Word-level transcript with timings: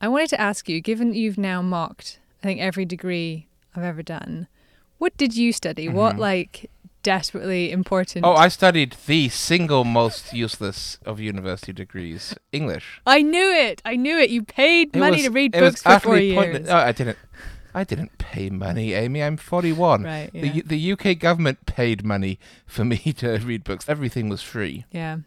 I 0.00 0.08
wanted 0.08 0.30
to 0.30 0.40
ask 0.40 0.68
you, 0.68 0.80
given 0.80 1.10
that 1.10 1.16
you've 1.16 1.38
now 1.38 1.60
mocked, 1.62 2.18
I 2.42 2.46
think, 2.46 2.60
every 2.60 2.84
degree 2.84 3.46
I've 3.74 3.82
ever 3.84 4.02
done, 4.02 4.46
what 4.98 5.16
did 5.16 5.36
you 5.36 5.52
study? 5.52 5.88
What, 5.88 6.16
Mhm. 6.16 6.18
like, 6.18 6.70
desperately 7.02 7.70
important? 7.72 8.24
Oh, 8.24 8.34
I 8.34 8.48
studied 8.48 8.96
the 9.06 9.28
single 9.28 9.84
most 9.84 10.32
useless 10.32 10.98
of 11.04 11.20
university 11.20 11.72
degrees, 11.72 12.34
English. 12.52 13.00
I 13.06 13.22
knew 13.22 13.50
it. 13.52 13.80
I 13.84 13.96
knew 13.96 14.18
it. 14.18 14.30
You 14.30 14.42
paid 14.42 14.94
It 14.94 14.98
money 14.98 15.16
was- 15.18 15.26
to 15.26 15.30
read 15.30 15.52
books 15.52 15.82
for 15.82 15.98
four 16.00 16.18
years. 16.18 16.66
No, 16.66 16.76
I 16.76 16.92
didn't. 16.92 17.18
I 17.74 17.84
didn't 17.84 18.16
pay 18.18 18.50
money, 18.50 18.94
Amy. 18.94 19.22
I'm 19.22 19.36
41. 19.36 20.02
Right. 20.02 20.30
Yeah. 20.32 20.42
The 20.42 20.62
the 20.62 20.78
UK 20.92 21.14
government 21.14 21.66
paid 21.66 22.04
money 22.04 22.38
for 22.66 22.84
me 22.84 22.98
to 23.18 23.38
read 23.38 23.62
books. 23.62 23.88
Everything 23.88 24.28
was 24.28 24.42
free. 24.42 24.84
yeah. 24.90 25.18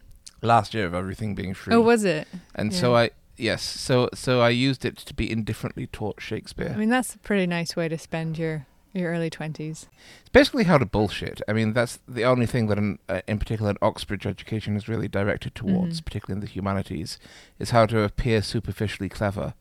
Last 0.42 0.74
year 0.74 0.86
of 0.88 0.94
everything 0.96 1.36
being 1.36 1.54
free. 1.54 1.74
Oh, 1.76 1.82
was 1.82 2.04
it? 2.04 2.28
and 2.56 2.74
so. 2.74 2.96
I 2.96 3.12
yes, 3.42 3.62
so 3.64 4.10
so 4.14 4.40
I 4.42 4.50
used 4.50 4.86
it 4.86 4.98
to 4.98 5.14
be 5.14 5.30
indifferently 5.32 5.88
taught 5.88 6.22
Shakespeare. 6.22 6.72
I 6.74 6.78
mean, 6.78 6.90
that's 6.90 7.16
a 7.16 7.20
pretty 7.20 7.48
nice 7.48 7.76
way 7.76 7.90
to 7.90 7.98
spend 7.98 8.38
your 8.38 8.66
your 8.94 9.12
early 9.12 9.30
twenties. 9.30 9.88
It's 10.22 10.30
basically 10.30 10.66
how 10.66 10.78
to 10.78 10.86
bullshit. 10.86 11.42
I 11.48 11.54
mean, 11.54 11.74
that's 11.74 12.00
the 12.08 12.26
only 12.26 12.46
thing 12.46 12.68
that, 12.68 12.78
an, 12.78 13.00
uh, 13.08 13.22
in 13.28 13.40
particular, 13.40 13.72
an 13.72 13.78
Oxbridge 13.82 14.26
education 14.28 14.76
is 14.76 14.88
really 14.90 15.08
directed 15.08 15.56
towards, 15.56 16.02
Mhm. 16.02 16.06
particularly 16.06 16.38
in 16.38 16.42
the 16.46 16.52
humanities, 16.52 17.18
is 17.58 17.70
how 17.72 17.86
to 17.86 18.02
appear 18.04 18.42
superficially 18.42 19.08
clever 19.10 19.54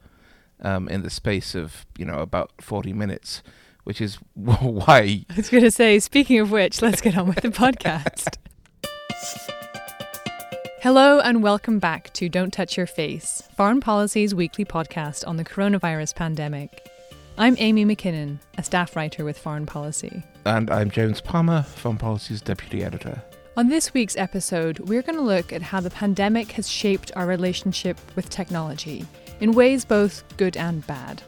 um, 0.62 0.88
in 0.88 1.02
the 1.02 1.10
space 1.10 1.54
of 1.54 1.86
you 1.96 2.04
know 2.04 2.18
about 2.18 2.50
forty 2.60 2.92
minutes, 2.92 3.42
which 3.84 4.00
is 4.00 4.16
why. 4.34 5.24
I 5.30 5.34
was 5.36 5.48
going 5.48 5.62
to 5.64 5.70
say, 5.70 5.98
speaking 6.00 6.38
of 6.40 6.50
which, 6.50 6.82
let's 6.82 7.00
get 7.00 7.16
on 7.16 7.28
with 7.28 7.40
the 7.42 7.48
podcast. 7.50 8.36
Hello 10.82 11.20
and 11.20 11.42
welcome 11.42 11.78
back 11.78 12.10
to 12.14 12.30
Don't 12.30 12.54
Touch 12.54 12.78
Your 12.78 12.86
Face, 12.86 13.42
Foreign 13.54 13.80
Policy's 13.80 14.34
weekly 14.34 14.64
podcast 14.64 15.28
on 15.28 15.36
the 15.36 15.44
coronavirus 15.44 16.14
pandemic. 16.14 16.88
I'm 17.36 17.54
Amy 17.58 17.84
Mackinnon, 17.84 18.40
a 18.56 18.62
staff 18.62 18.96
writer 18.96 19.22
with 19.22 19.36
Foreign 19.36 19.66
Policy. 19.66 20.22
And 20.46 20.70
I'm 20.70 20.90
James 20.90 21.20
Palmer, 21.20 21.64
Foreign 21.64 21.98
Policy's 21.98 22.40
deputy 22.40 22.82
editor. 22.82 23.22
On 23.58 23.68
this 23.68 23.92
week's 23.92 24.16
episode, 24.16 24.78
we're 24.78 25.02
going 25.02 25.18
to 25.18 25.22
look 25.22 25.52
at 25.52 25.60
how 25.60 25.80
the 25.80 25.90
pandemic 25.90 26.52
has 26.52 26.66
shaped 26.66 27.12
our 27.14 27.26
relationship 27.26 27.98
with 28.16 28.30
technology 28.30 29.04
in 29.40 29.52
ways 29.52 29.84
both 29.84 30.24
good 30.38 30.56
and 30.56 30.86
bad. 30.86 31.22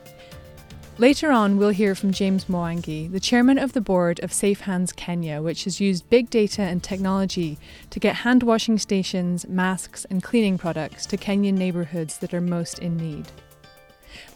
Later 0.98 1.32
on, 1.32 1.56
we'll 1.56 1.70
hear 1.70 1.94
from 1.94 2.12
James 2.12 2.44
Mwangi, 2.44 3.10
the 3.10 3.18
chairman 3.18 3.58
of 3.58 3.72
the 3.72 3.80
board 3.80 4.20
of 4.20 4.30
Safe 4.30 4.60
Hands 4.60 4.92
Kenya, 4.92 5.40
which 5.40 5.64
has 5.64 5.80
used 5.80 6.08
big 6.10 6.28
data 6.28 6.60
and 6.60 6.82
technology 6.82 7.58
to 7.88 7.98
get 7.98 8.16
hand 8.16 8.42
washing 8.42 8.76
stations, 8.78 9.48
masks, 9.48 10.04
and 10.10 10.22
cleaning 10.22 10.58
products 10.58 11.06
to 11.06 11.16
Kenyan 11.16 11.54
neighbourhoods 11.54 12.18
that 12.18 12.34
are 12.34 12.42
most 12.42 12.78
in 12.78 12.98
need. 12.98 13.26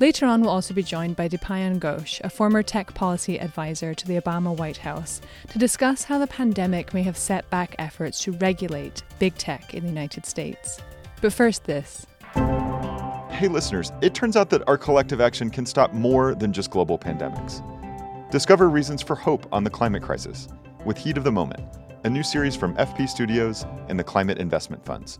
Later 0.00 0.24
on, 0.24 0.40
we'll 0.40 0.50
also 0.50 0.72
be 0.72 0.82
joined 0.82 1.14
by 1.14 1.28
Dipayan 1.28 1.78
Ghosh, 1.78 2.22
a 2.24 2.30
former 2.30 2.62
tech 2.62 2.94
policy 2.94 3.38
advisor 3.38 3.92
to 3.92 4.06
the 4.06 4.18
Obama 4.18 4.56
White 4.56 4.78
House, 4.78 5.20
to 5.50 5.58
discuss 5.58 6.04
how 6.04 6.18
the 6.18 6.26
pandemic 6.26 6.94
may 6.94 7.02
have 7.02 7.18
set 7.18 7.48
back 7.50 7.76
efforts 7.78 8.22
to 8.24 8.32
regulate 8.32 9.02
big 9.18 9.36
tech 9.36 9.74
in 9.74 9.82
the 9.82 9.90
United 9.90 10.24
States. 10.24 10.80
But 11.20 11.34
first, 11.34 11.64
this. 11.64 12.06
Hey, 13.36 13.48
listeners, 13.48 13.92
it 14.00 14.14
turns 14.14 14.34
out 14.34 14.48
that 14.48 14.66
our 14.66 14.78
collective 14.78 15.20
action 15.20 15.50
can 15.50 15.66
stop 15.66 15.92
more 15.92 16.34
than 16.34 16.54
just 16.54 16.70
global 16.70 16.98
pandemics. 16.98 17.60
Discover 18.30 18.70
reasons 18.70 19.02
for 19.02 19.14
hope 19.14 19.46
on 19.52 19.62
the 19.62 19.68
climate 19.68 20.02
crisis 20.02 20.48
with 20.86 20.96
Heat 20.96 21.18
of 21.18 21.24
the 21.24 21.30
Moment, 21.30 21.62
a 22.04 22.08
new 22.08 22.22
series 22.22 22.56
from 22.56 22.74
FP 22.76 23.06
Studios 23.06 23.66
and 23.90 23.98
the 23.98 24.04
Climate 24.04 24.38
Investment 24.38 24.82
Funds. 24.86 25.18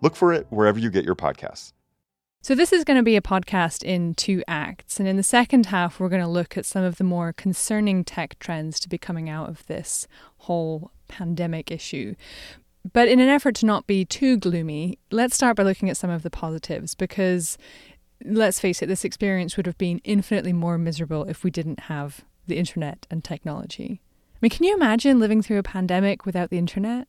Look 0.00 0.16
for 0.16 0.32
it 0.32 0.48
wherever 0.50 0.76
you 0.76 0.90
get 0.90 1.04
your 1.04 1.14
podcasts. 1.14 1.72
So, 2.40 2.56
this 2.56 2.72
is 2.72 2.82
going 2.82 2.96
to 2.96 3.04
be 3.04 3.14
a 3.14 3.22
podcast 3.22 3.84
in 3.84 4.14
two 4.14 4.42
acts. 4.48 4.98
And 4.98 5.08
in 5.08 5.16
the 5.16 5.22
second 5.22 5.66
half, 5.66 6.00
we're 6.00 6.08
going 6.08 6.20
to 6.20 6.26
look 6.26 6.56
at 6.56 6.66
some 6.66 6.82
of 6.82 6.96
the 6.96 7.04
more 7.04 7.32
concerning 7.32 8.02
tech 8.02 8.40
trends 8.40 8.80
to 8.80 8.88
be 8.88 8.98
coming 8.98 9.30
out 9.30 9.48
of 9.48 9.64
this 9.66 10.08
whole 10.38 10.90
pandemic 11.06 11.70
issue. 11.70 12.16
But 12.90 13.08
in 13.08 13.20
an 13.20 13.28
effort 13.28 13.54
to 13.56 13.66
not 13.66 13.86
be 13.86 14.04
too 14.04 14.36
gloomy, 14.36 14.98
let's 15.10 15.34
start 15.34 15.56
by 15.56 15.62
looking 15.62 15.88
at 15.88 15.96
some 15.96 16.10
of 16.10 16.22
the 16.22 16.30
positives 16.30 16.94
because 16.94 17.56
let's 18.24 18.60
face 18.60 18.82
it, 18.82 18.86
this 18.86 19.04
experience 19.04 19.56
would 19.56 19.66
have 19.66 19.78
been 19.78 20.00
infinitely 20.04 20.52
more 20.52 20.78
miserable 20.78 21.24
if 21.24 21.44
we 21.44 21.50
didn't 21.50 21.80
have 21.80 22.24
the 22.46 22.58
internet 22.58 23.06
and 23.10 23.22
technology. 23.22 24.00
I 24.34 24.38
mean, 24.40 24.50
can 24.50 24.64
you 24.64 24.74
imagine 24.74 25.20
living 25.20 25.42
through 25.42 25.58
a 25.58 25.62
pandemic 25.62 26.26
without 26.26 26.50
the 26.50 26.58
internet? 26.58 27.06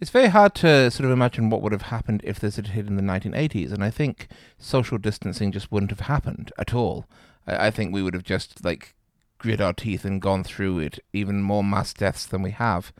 It's 0.00 0.10
very 0.10 0.28
hard 0.28 0.54
to 0.56 0.90
sort 0.90 1.04
of 1.04 1.10
imagine 1.10 1.50
what 1.50 1.62
would 1.62 1.72
have 1.72 1.82
happened 1.82 2.22
if 2.24 2.40
this 2.40 2.56
had 2.56 2.68
hit 2.68 2.86
in 2.86 2.96
the 2.96 3.02
1980s, 3.02 3.72
and 3.72 3.84
I 3.84 3.90
think 3.90 4.28
social 4.58 4.98
distancing 4.98 5.52
just 5.52 5.70
wouldn't 5.70 5.90
have 5.90 6.00
happened 6.00 6.52
at 6.58 6.74
all. 6.74 7.06
I, 7.46 7.66
I 7.66 7.70
think 7.70 7.92
we 7.92 8.02
would 8.02 8.14
have 8.14 8.24
just 8.24 8.64
like 8.64 8.94
grit 9.38 9.60
our 9.60 9.72
teeth 9.72 10.04
and 10.04 10.20
gone 10.20 10.42
through 10.42 10.80
it, 10.80 10.98
even 11.12 11.42
more 11.42 11.62
mass 11.62 11.92
deaths 11.92 12.26
than 12.26 12.42
we 12.42 12.50
have, 12.50 12.92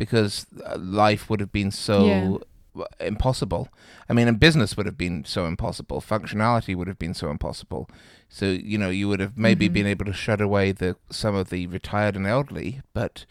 because 0.00 0.46
uh, 0.66 0.78
life 0.78 1.28
would 1.28 1.40
have 1.40 1.52
been 1.52 1.70
so 1.70 2.06
Yeah. 2.06 2.84
impossible. 3.06 3.68
I 4.08 4.12
mean, 4.14 4.28
and 4.28 4.40
business 4.40 4.76
would 4.76 4.86
have 4.86 4.96
been 4.96 5.24
so 5.24 5.46
impossible. 5.46 6.00
Functionality 6.00 6.74
would 6.74 6.88
have 6.88 6.98
been 6.98 7.14
so 7.14 7.30
impossible. 7.30 7.88
So 8.28 8.46
you 8.46 8.78
know, 8.78 8.88
you 8.90 9.08
would 9.10 9.20
have 9.20 9.36
maybe 9.36 9.68
Mhm. 9.68 9.72
been 9.72 9.86
able 9.86 10.06
to 10.06 10.12
shut 10.12 10.40
away 10.40 10.72
the 10.72 10.96
some 11.10 11.34
of 11.34 11.50
the 11.50 11.66
retired 11.66 12.16
and 12.16 12.26
elderly, 12.26 12.80
but 12.94 13.26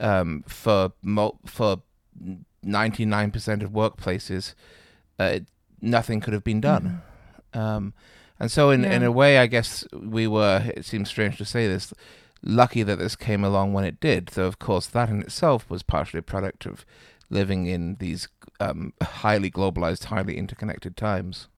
um, 0.00 0.44
for 0.46 0.92
mo- 1.02 1.38
for 1.46 1.70
ninety 2.62 3.04
nine 3.06 3.30
percent 3.30 3.62
of 3.62 3.70
workplaces, 3.70 4.54
uh, 5.18 5.38
nothing 5.80 6.20
could 6.20 6.34
have 6.34 6.44
been 6.44 6.60
done. 6.60 7.00
Um, 7.54 7.94
and 8.40 8.50
so, 8.50 8.70
in 8.70 8.84
in 8.84 9.02
a 9.04 9.12
way, 9.12 9.38
I 9.38 9.46
guess 9.46 9.84
we 9.92 10.26
were. 10.26 10.62
It 10.76 10.84
seems 10.84 11.08
strange 11.08 11.38
to 11.38 11.44
say 11.44 11.68
this. 11.68 11.94
Lucky 12.44 12.82
that 12.82 12.98
this 12.98 13.16
came 13.16 13.42
along 13.44 13.72
when 13.72 13.84
it 13.84 14.00
did, 14.00 14.28
though 14.28 14.46
of 14.46 14.58
course 14.58 14.86
that 14.86 15.08
in 15.08 15.22
itself 15.22 15.68
was 15.70 15.82
partially 15.82 16.18
a 16.18 16.22
product 16.22 16.66
of 16.66 16.84
living 17.30 17.66
in 17.66 17.96
these 18.00 18.28
um, 18.60 18.92
highly 19.02 19.50
globalized, 19.50 20.04
highly 20.04 20.36
interconnected 20.36 20.96
times. 20.96 21.48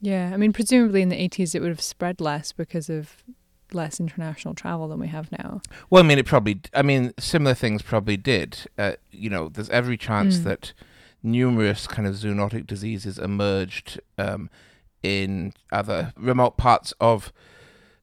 Yeah, 0.00 0.30
I 0.32 0.36
mean, 0.36 0.52
presumably 0.52 1.02
in 1.02 1.08
the 1.08 1.16
80s 1.28 1.54
it 1.54 1.60
would 1.60 1.70
have 1.70 1.80
spread 1.82 2.20
less 2.20 2.52
because 2.52 2.88
of 2.88 3.24
less 3.72 3.98
international 4.00 4.54
travel 4.54 4.88
than 4.88 5.00
we 5.00 5.08
have 5.08 5.30
now. 5.32 5.60
Well, 5.90 6.02
I 6.02 6.06
mean, 6.06 6.18
it 6.18 6.26
probably. 6.26 6.60
I 6.72 6.82
mean, 6.82 7.12
similar 7.18 7.54
things 7.54 7.82
probably 7.82 8.16
did. 8.16 8.60
Uh, 8.78 8.92
you 9.10 9.28
know, 9.28 9.48
there's 9.48 9.68
every 9.70 9.96
chance 9.98 10.38
Mm. 10.38 10.44
that 10.44 10.72
numerous 11.22 11.86
kind 11.86 12.06
of 12.06 12.14
zoonotic 12.14 12.66
diseases 12.66 13.18
emerged 13.18 14.00
um, 14.16 14.48
in 15.02 15.52
other 15.72 16.12
remote 16.16 16.56
parts 16.56 16.94
of 17.00 17.32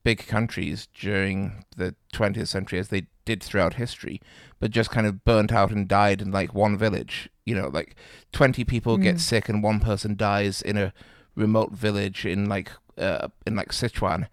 big 0.08 0.26
countries 0.26 0.88
during 0.94 1.64
the 1.76 1.94
20th 2.14 2.48
century, 2.48 2.78
as 2.78 2.88
they 2.88 3.02
did 3.24 3.42
throughout 3.42 3.74
history, 3.74 4.20
but 4.60 4.70
just 4.70 4.90
kind 4.90 5.06
of 5.06 5.24
burnt 5.24 5.52
out 5.52 5.70
and 5.72 5.88
died 5.88 6.22
in 6.22 6.30
like 6.30 6.54
one 6.54 6.78
village. 6.78 7.28
You 7.44 7.54
know, 7.56 7.68
like 7.68 7.96
20 8.32 8.64
people 8.64 8.96
Mm. 8.98 9.02
get 9.02 9.20
sick 9.20 9.48
and 9.48 9.62
one 9.64 9.80
person 9.80 10.16
dies 10.16 10.62
in 10.62 10.76
a 10.76 10.92
remote 11.34 11.72
village 11.72 12.24
in 12.24 12.48
like 12.48 12.70
uh, 12.98 13.28
in 13.46 13.56
like 13.56 13.70
Sichuan, 13.72 14.28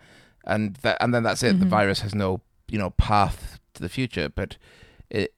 and 0.45 0.75
that 0.83 0.97
and 1.01 1.13
then 1.13 1.23
that's 1.23 1.43
it. 1.43 1.59
The 1.59 1.65
Mhm. 1.65 1.69
virus 1.79 2.01
has 2.01 2.13
no 2.15 2.41
you 2.73 2.79
know 2.79 2.91
path 2.91 3.59
to 3.73 3.81
the 3.81 3.89
future. 3.89 4.29
But 4.29 4.57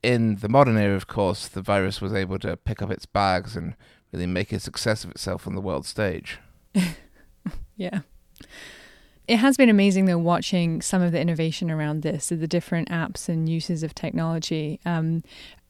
in 0.02 0.36
the 0.36 0.48
modern 0.48 0.76
era, 0.76 0.94
of 0.96 1.06
course, 1.06 1.48
the 1.48 1.62
virus 1.62 2.00
was 2.00 2.12
able 2.12 2.38
to 2.40 2.56
pick 2.56 2.80
up 2.82 2.90
its 2.90 3.06
bags 3.06 3.56
and 3.56 3.74
really 4.12 4.26
make 4.26 4.52
a 4.52 4.60
success 4.60 5.04
of 5.04 5.10
itself 5.10 5.46
on 5.46 5.54
the 5.54 5.60
world 5.68 5.86
stage. 5.86 6.38
Yeah. 7.78 8.00
It 9.28 9.38
has 9.38 9.56
been 9.56 9.68
amazing 9.68 10.04
though 10.04 10.18
watching 10.18 10.80
some 10.80 11.02
of 11.02 11.12
the 11.12 11.20
innovation 11.20 11.70
around 11.70 12.02
this, 12.02 12.28
the 12.28 12.46
different 12.46 12.88
apps 12.90 13.28
and 13.28 13.48
uses 13.48 13.82
of 13.82 13.94
technology. 13.94 14.78
Um, 14.86 15.24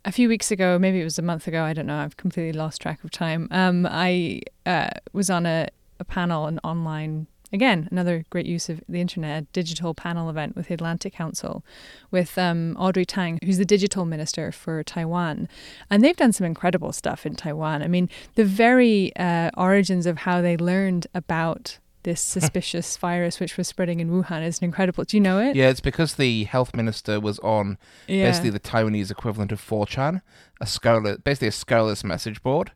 a 0.05 0.13
few 0.13 0.29
weeks 0.29 0.51
ago, 0.51 0.79
maybe 0.79 1.01
it 1.01 1.05
was 1.05 1.19
a 1.19 1.23
month 1.23 1.49
ago, 1.49 1.65
I 1.65 1.73
don't 1.73 1.87
know, 1.87 1.99
I've 1.99 2.17
completely 2.17 2.53
lost 2.53 2.81
track 2.81 3.03
of 3.03 3.11
time. 3.11 3.49
Um, 3.51 3.87
I 3.91 4.43
uh, 4.65 4.91
was 5.13 5.31
on 5.31 5.47
a, 5.47 5.69
a 5.99 6.05
panel, 6.05 6.47
an 6.47 6.61
online, 6.63 7.27
again, 7.53 7.89
another 7.91 8.25
great 8.31 8.47
use 8.47 8.69
of 8.69 8.83
the 8.89 9.01
internet, 9.01 9.43
a 9.43 9.47
digital 9.47 9.95
panel 9.95 10.31
event 10.31 10.55
with 10.55 10.69
the 10.69 10.75
Atlantic 10.75 11.15
Council 11.15 11.65
with 12.11 12.39
um, 12.39 12.77
Audrey 12.79 13.05
Tang, 13.05 13.41
who's 13.43 13.59
the 13.59 13.65
digital 13.65 14.05
minister 14.05 14.53
for 14.53 14.85
Taiwan. 14.85 15.49
And 15.91 16.05
they've 16.05 16.17
done 16.17 16.33
some 16.33 16.47
incredible 16.47 16.93
stuff 16.93 17.27
in 17.27 17.35
Taiwan. 17.35 17.83
I 17.83 17.89
mean, 17.89 18.09
the 18.37 18.45
very 18.45 19.17
uh, 19.17 19.51
origins 19.57 20.07
of 20.07 20.19
how 20.19 20.41
they 20.41 20.57
learned 20.57 21.09
about 21.15 21.79
this 22.07 22.21
suspicious 22.37 22.97
virus 22.97 23.39
which 23.41 23.59
was 23.59 23.69
spreading 23.69 24.01
in 24.01 24.09
Wuhan 24.11 24.43
is 24.47 24.59
an 24.61 24.65
incredible. 24.65 25.05
Do 25.05 25.17
you 25.19 25.21
know 25.21 25.39
it? 25.39 25.55
Yeah, 25.55 25.69
it's 25.69 25.81
because 25.81 26.15
the 26.15 26.45
health 26.45 26.75
minister 26.75 27.21
was 27.21 27.39
on 27.41 27.77
Yeah. 28.07 28.25
basically 28.25 28.51
the 28.51 28.61
Taiwanese 28.61 29.11
equivalent 29.11 29.53
of 29.53 29.61
4chan, 29.61 30.23
a 30.61 30.67
scurrilous, 30.67 31.19
basically 31.19 31.49
a 31.49 31.53
scurrilous 31.53 32.03
message 32.05 32.43
board, 32.43 32.73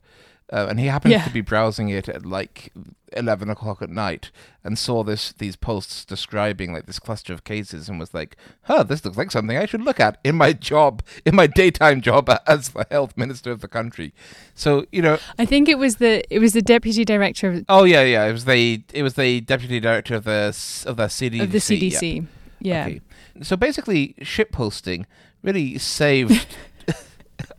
uh, 0.52 0.66
and 0.68 0.80
he 0.80 0.86
happened 0.86 1.12
Yeah. 1.12 1.24
to 1.24 1.30
be 1.30 1.40
browsing 1.40 1.88
it 1.88 2.08
at 2.08 2.24
like 2.26 2.72
eleven 3.12 3.50
o'clock 3.50 3.82
at 3.82 3.90
night 3.90 4.30
and 4.62 4.78
saw 4.78 5.02
this 5.02 5.32
these 5.32 5.56
posts 5.56 6.04
describing 6.04 6.72
like 6.72 6.86
this 6.86 6.98
cluster 7.00 7.32
of 7.32 7.42
cases 7.44 7.88
and 7.88 7.98
was 7.98 8.14
like, 8.14 8.36
"Huh, 8.62 8.82
this 8.82 9.04
looks 9.04 9.16
like 9.16 9.30
something 9.30 9.56
I 9.56 9.66
should 9.66 9.82
look 9.82 9.98
at 10.00 10.18
in 10.24 10.36
my 10.36 10.52
job, 10.52 11.02
in 11.24 11.34
my 11.34 11.46
daytime 11.46 12.00
job 12.00 12.30
as 12.46 12.68
the 12.70 12.86
health 12.90 13.16
minister 13.16 13.50
of 13.50 13.60
the 13.60 13.68
country." 13.68 14.12
So 14.54 14.86
you 14.92 15.02
know, 15.02 15.18
I 15.38 15.44
think 15.46 15.68
it 15.68 15.78
was 15.78 15.96
the 15.96 16.22
it 16.34 16.38
was 16.38 16.52
the 16.52 16.62
deputy 16.62 17.04
director 17.04 17.48
of, 17.50 17.64
oh 17.68 17.84
yeah, 17.84 18.02
yeah, 18.02 18.26
it 18.26 18.32
was 18.32 18.44
the 18.44 18.82
it 18.92 19.02
was 19.02 19.14
the 19.14 19.40
deputy 19.40 19.80
director 19.80 20.14
of 20.14 20.24
the 20.24 20.48
of 20.86 20.96
the 20.96 21.04
CDC. 21.04 21.42
of 21.42 21.52
the 21.52 21.58
yeah. 21.58 21.98
CDC. 22.00 22.26
Yeah. 22.60 22.86
Okay. 22.86 23.00
So 23.42 23.56
basically, 23.56 24.14
ship 24.22 24.52
posting 24.52 25.06
really 25.42 25.78
saved, 25.78 26.46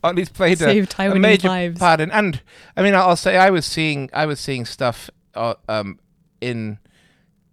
or 0.02 0.10
at 0.10 0.16
least 0.16 0.34
played 0.34 0.60
a, 0.60 0.86
a 0.98 1.14
major 1.18 1.48
lives. 1.48 1.78
part 1.78 2.00
in. 2.00 2.10
And 2.10 2.40
I 2.76 2.82
mean, 2.82 2.94
I'll 2.94 3.16
say 3.16 3.36
I 3.36 3.50
was 3.50 3.64
seeing 3.66 4.10
I 4.12 4.26
was 4.26 4.40
seeing 4.40 4.64
stuff 4.64 5.10
uh, 5.34 5.54
um 5.68 5.98
in 6.40 6.78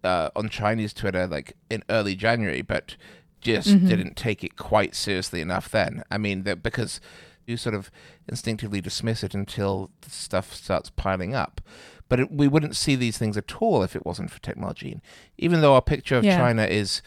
uh, 0.04 0.30
on 0.36 0.50
Chinese 0.50 0.94
Twitter 0.94 1.28
like 1.28 1.56
in 1.70 1.84
early 1.90 2.16
January, 2.16 2.62
but 2.62 2.96
just 3.42 3.70
Mhm. 3.70 3.88
didn't 3.88 4.16
take 4.18 4.44
it 4.44 4.56
quite 4.58 4.96
seriously 4.96 5.42
enough 5.42 5.70
then. 5.70 6.04
I 6.12 6.18
mean, 6.18 6.44
that 6.44 6.62
because 6.64 7.00
you 7.46 7.58
sort 7.58 7.74
of 7.76 7.90
instinctively 8.28 8.80
dismiss 8.82 9.24
it 9.24 9.34
until 9.34 9.90
the 10.02 10.10
stuff 10.10 10.54
starts 10.54 10.90
piling 10.90 11.34
up. 11.36 11.62
But 12.08 12.20
it, 12.20 12.32
we 12.32 12.48
wouldn't 12.48 12.76
see 12.76 12.96
these 12.96 13.18
things 13.18 13.38
at 13.38 13.56
all 13.62 13.82
if 13.84 13.96
it 13.96 14.06
wasn't 14.06 14.32
for 14.32 14.40
technology. 14.42 14.92
And 14.94 15.02
even 15.38 15.62
though 15.62 15.74
our 15.76 15.82
picture 15.82 16.16
of 16.18 16.24
Yeah. 16.24 16.38
China 16.38 16.64
is 16.66 17.02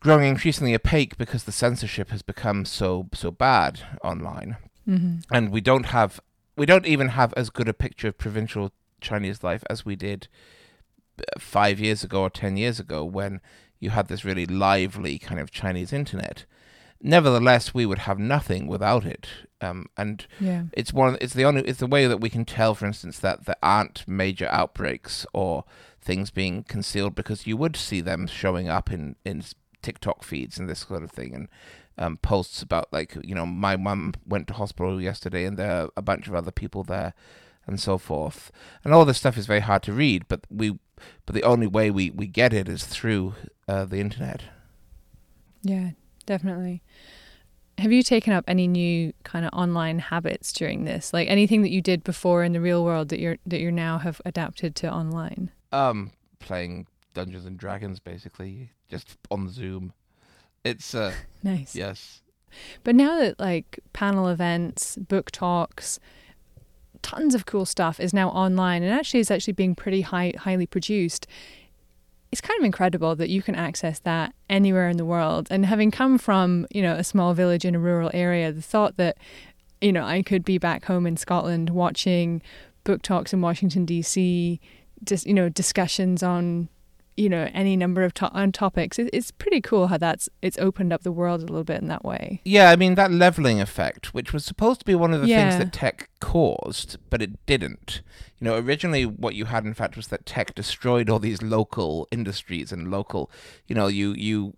growing 0.00 0.28
increasingly 0.28 0.74
opaque 0.74 1.16
because 1.18 1.44
the 1.44 1.52
censorship 1.52 2.10
has 2.10 2.22
become 2.22 2.64
so 2.64 3.08
so 3.14 3.30
bad 3.30 3.80
online, 4.02 4.56
hmm 4.84 5.16
and 5.30 5.50
we 5.50 5.60
don't 5.60 5.86
have 5.86 6.20
we 6.56 6.66
don't 6.66 6.86
even 6.86 7.08
have 7.08 7.32
as 7.36 7.50
good 7.50 7.68
a 7.68 7.72
picture 7.74 8.08
of 8.08 8.18
provincial 8.18 8.72
Chinese 9.00 9.42
life 9.42 9.62
as 9.70 9.84
we 9.84 9.96
did 9.96 10.28
uh, 11.18 11.22
five 11.38 11.78
years 11.80 12.04
ago 12.04 12.22
or 12.22 12.30
ten 12.30 12.56
years 12.56 12.78
ago 12.80 13.04
when 13.04 13.40
you 13.78 13.90
had 13.90 14.08
this 14.08 14.24
really 14.24 14.44
lively 14.46 15.18
kind 15.18 15.40
of 15.40 15.50
Chinese 15.50 15.92
internet. 15.92 16.44
Nevertheless, 17.02 17.72
we 17.72 17.86
would 17.86 18.00
have 18.00 18.18
nothing 18.18 18.66
without 18.66 19.06
it, 19.06 19.26
um, 19.62 19.86
and 19.96 20.26
Yeah. 20.38 20.64
it's 20.74 20.92
one. 20.92 21.16
It's 21.18 21.32
the 21.32 21.46
only. 21.46 21.62
It's 21.62 21.78
the 21.80 21.86
way 21.86 22.06
that 22.06 22.20
we 22.20 22.28
can 22.28 22.44
tell, 22.44 22.74
for 22.74 22.84
instance, 22.84 23.18
that 23.20 23.46
there 23.46 23.56
aren't 23.62 24.06
major 24.06 24.46
outbreaks 24.50 25.24
or 25.32 25.64
things 26.02 26.30
being 26.30 26.62
concealed 26.64 27.14
because 27.14 27.46
you 27.46 27.56
would 27.56 27.74
see 27.74 28.02
them 28.02 28.26
showing 28.26 28.68
up 28.68 28.92
in 28.92 29.16
in 29.24 29.42
TikTok 29.82 30.24
feeds 30.24 30.58
and 30.58 30.68
this 30.68 30.80
sort 30.80 31.02
of 31.02 31.10
thing, 31.10 31.34
and 31.34 31.48
um, 31.98 32.16
posts 32.16 32.62
about 32.62 32.88
like 32.92 33.16
you 33.22 33.34
know 33.34 33.46
my 33.46 33.76
mum 33.76 34.14
went 34.26 34.46
to 34.48 34.54
hospital 34.54 35.00
yesterday 35.00 35.44
and 35.44 35.56
there 35.56 35.70
are 35.70 35.90
a 35.96 36.02
bunch 36.02 36.28
of 36.28 36.34
other 36.34 36.50
people 36.50 36.82
there, 36.82 37.14
and 37.66 37.80
so 37.80 37.98
forth. 37.98 38.50
And 38.84 38.92
all 38.92 39.04
this 39.04 39.18
stuff 39.18 39.36
is 39.36 39.46
very 39.46 39.60
hard 39.60 39.82
to 39.84 39.92
read, 39.92 40.26
but 40.28 40.40
we 40.50 40.78
but 41.26 41.34
the 41.34 41.44
only 41.44 41.66
way 41.66 41.90
we 41.90 42.10
we 42.10 42.26
get 42.26 42.52
it 42.52 42.68
is 42.68 42.84
through 42.84 43.34
uh, 43.68 43.84
the 43.84 44.00
internet. 44.00 44.42
Yeah, 45.62 45.90
definitely. 46.26 46.82
Have 47.78 47.92
you 47.92 48.02
taken 48.02 48.32
up 48.32 48.44
any 48.46 48.68
new 48.68 49.14
kind 49.24 49.46
of 49.46 49.50
online 49.54 50.00
habits 50.00 50.52
during 50.52 50.84
this? 50.84 51.14
Like 51.14 51.28
anything 51.28 51.62
that 51.62 51.70
you 51.70 51.80
did 51.80 52.04
before 52.04 52.44
in 52.44 52.52
the 52.52 52.60
real 52.60 52.84
world 52.84 53.08
that 53.08 53.20
you're 53.20 53.38
that 53.46 53.60
you 53.60 53.72
now 53.72 53.98
have 53.98 54.20
adapted 54.24 54.74
to 54.76 54.92
online? 54.92 55.50
Um, 55.72 56.12
playing 56.40 56.86
Dungeons 57.14 57.46
and 57.46 57.56
Dragons, 57.56 58.00
basically, 58.00 58.72
just 58.90 59.16
on 59.30 59.48
Zoom. 59.48 59.92
It's 60.64 60.94
uh, 60.94 61.12
Nice. 61.42 61.74
yes, 61.74 62.20
But 62.84 62.94
now 62.94 63.18
that 63.18 63.40
like 63.40 63.80
panel 63.92 64.28
events, 64.28 64.96
book 64.96 65.30
talks, 65.30 65.98
tons 67.02 67.34
of 67.34 67.46
cool 67.46 67.64
stuff 67.64 67.98
is 67.98 68.12
now 68.12 68.28
online 68.30 68.82
and 68.82 68.92
actually 68.92 69.20
is 69.20 69.30
actually 69.30 69.54
being 69.54 69.74
pretty 69.74 70.02
high, 70.02 70.34
highly 70.36 70.66
produced. 70.66 71.26
It's 72.30 72.40
kind 72.40 72.58
of 72.60 72.64
incredible 72.64 73.16
that 73.16 73.28
you 73.28 73.42
can 73.42 73.54
access 73.54 73.98
that 74.00 74.34
anywhere 74.48 74.88
in 74.88 74.98
the 74.98 75.04
world. 75.04 75.48
And 75.50 75.66
having 75.66 75.90
come 75.90 76.18
from, 76.18 76.66
you 76.70 76.82
know, 76.82 76.94
a 76.94 77.02
small 77.02 77.34
village 77.34 77.64
in 77.64 77.74
a 77.74 77.78
rural 77.80 78.10
area, 78.14 78.52
the 78.52 78.62
thought 78.62 78.96
that, 78.98 79.16
you 79.80 79.92
know, 79.92 80.04
I 80.04 80.22
could 80.22 80.44
be 80.44 80.58
back 80.58 80.84
home 80.84 81.06
in 81.06 81.16
Scotland 81.16 81.70
watching 81.70 82.42
book 82.84 83.02
talks 83.02 83.32
in 83.32 83.40
Washington 83.40 83.84
DC, 83.86 84.60
just 85.04 85.26
you 85.26 85.34
know, 85.34 85.48
discussions 85.48 86.22
on 86.22 86.68
you 87.20 87.28
know 87.28 87.48
any 87.52 87.76
number 87.76 88.02
of 88.02 88.12
to- 88.14 88.32
on 88.32 88.52
topics. 88.52 88.98
It, 88.98 89.10
it's 89.12 89.30
pretty 89.30 89.60
cool 89.60 89.88
how 89.88 89.98
that's 89.98 90.28
it's 90.42 90.58
opened 90.58 90.92
up 90.92 91.02
the 91.02 91.12
world 91.12 91.40
a 91.42 91.46
little 91.46 91.64
bit 91.64 91.80
in 91.82 91.88
that 91.88 92.04
way. 92.04 92.40
yeah. 92.44 92.70
I 92.70 92.76
mean 92.76 92.94
that 92.96 93.10
leveling 93.10 93.60
effect, 93.60 94.14
which 94.14 94.32
was 94.32 94.44
supposed 94.44 94.80
to 94.80 94.86
be 94.86 94.94
one 94.94 95.12
of 95.14 95.20
the 95.20 95.28
Yeah. 95.28 95.50
things 95.50 95.58
that 95.62 95.72
tech 95.72 96.08
caused, 96.20 96.96
but 97.10 97.20
it 97.22 97.32
didn't. 97.46 98.02
You 98.38 98.46
know, 98.46 98.56
originally 98.58 99.04
what 99.04 99.34
you 99.34 99.44
had, 99.46 99.64
in 99.66 99.74
fact, 99.74 99.96
was 99.96 100.08
that 100.08 100.24
tech 100.24 100.54
destroyed 100.54 101.10
all 101.10 101.18
these 101.18 101.42
local 101.42 102.08
industries 102.10 102.72
and 102.72 102.90
local. 102.90 103.30
You 103.66 103.74
know, 103.74 103.86
you 103.86 104.14
you 104.14 104.54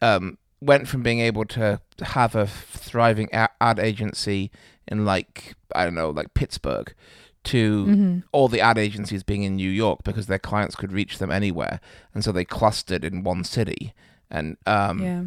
um, 0.00 0.38
went 0.60 0.86
from 0.88 1.02
being 1.02 1.20
able 1.20 1.44
to 1.46 1.80
have 2.00 2.34
a 2.36 2.46
thriving 2.46 3.28
ad 3.32 3.78
agency 3.80 4.50
in 4.86 5.04
like 5.04 5.54
I 5.74 5.84
don't 5.84 5.94
know, 5.94 6.10
like 6.10 6.32
Pittsburgh, 6.34 6.94
to 7.48 7.84
hmm 7.84 8.18
all 8.32 8.48
the 8.48 8.60
ad 8.60 8.78
agencies 8.78 9.22
being 9.22 9.42
in 9.42 9.56
New 9.56 9.70
York 9.70 10.00
because 10.04 10.26
their 10.26 10.38
clients 10.38 10.74
could 10.76 10.92
reach 10.92 11.18
them 11.18 11.30
anywhere, 11.30 11.80
and 12.14 12.22
so 12.24 12.32
they 12.32 12.44
clustered 12.44 13.04
in 13.04 13.24
one 13.24 13.44
city. 13.44 13.94
And 14.30 14.56
um, 14.66 15.02
yeah. 15.02 15.22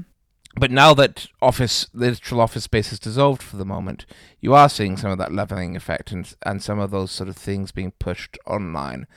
but 0.56 0.72
now 0.72 0.94
that 0.94 1.28
office 1.42 1.88
literal 1.94 2.40
office 2.42 2.64
space 2.66 2.92
is 2.94 3.00
dissolved 3.00 3.42
for 3.42 3.58
the 3.58 3.66
moment, 3.66 4.06
you 4.40 4.54
are 4.54 4.70
seeing 4.70 4.98
some 4.98 5.12
of 5.12 5.18
that 5.18 5.34
leveling 5.34 5.76
effect 5.76 6.12
and 6.12 6.32
and 6.44 6.62
some 6.62 6.80
of 6.80 6.92
those 6.92 7.12
sort 7.12 7.30
of 7.30 7.36
things 7.36 7.72
being 7.72 7.92
pushed 8.00 8.38
online, 8.46 9.08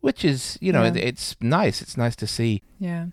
which 0.00 0.24
is 0.24 0.58
you 0.60 0.72
know 0.72 0.82
Yeah. 0.82 0.90
it, 0.90 0.96
it's 0.96 1.36
nice. 1.40 1.82
It's 1.82 1.96
nice 1.96 2.16
to 2.16 2.26
see. 2.26 2.62
Yeah. 2.78 3.06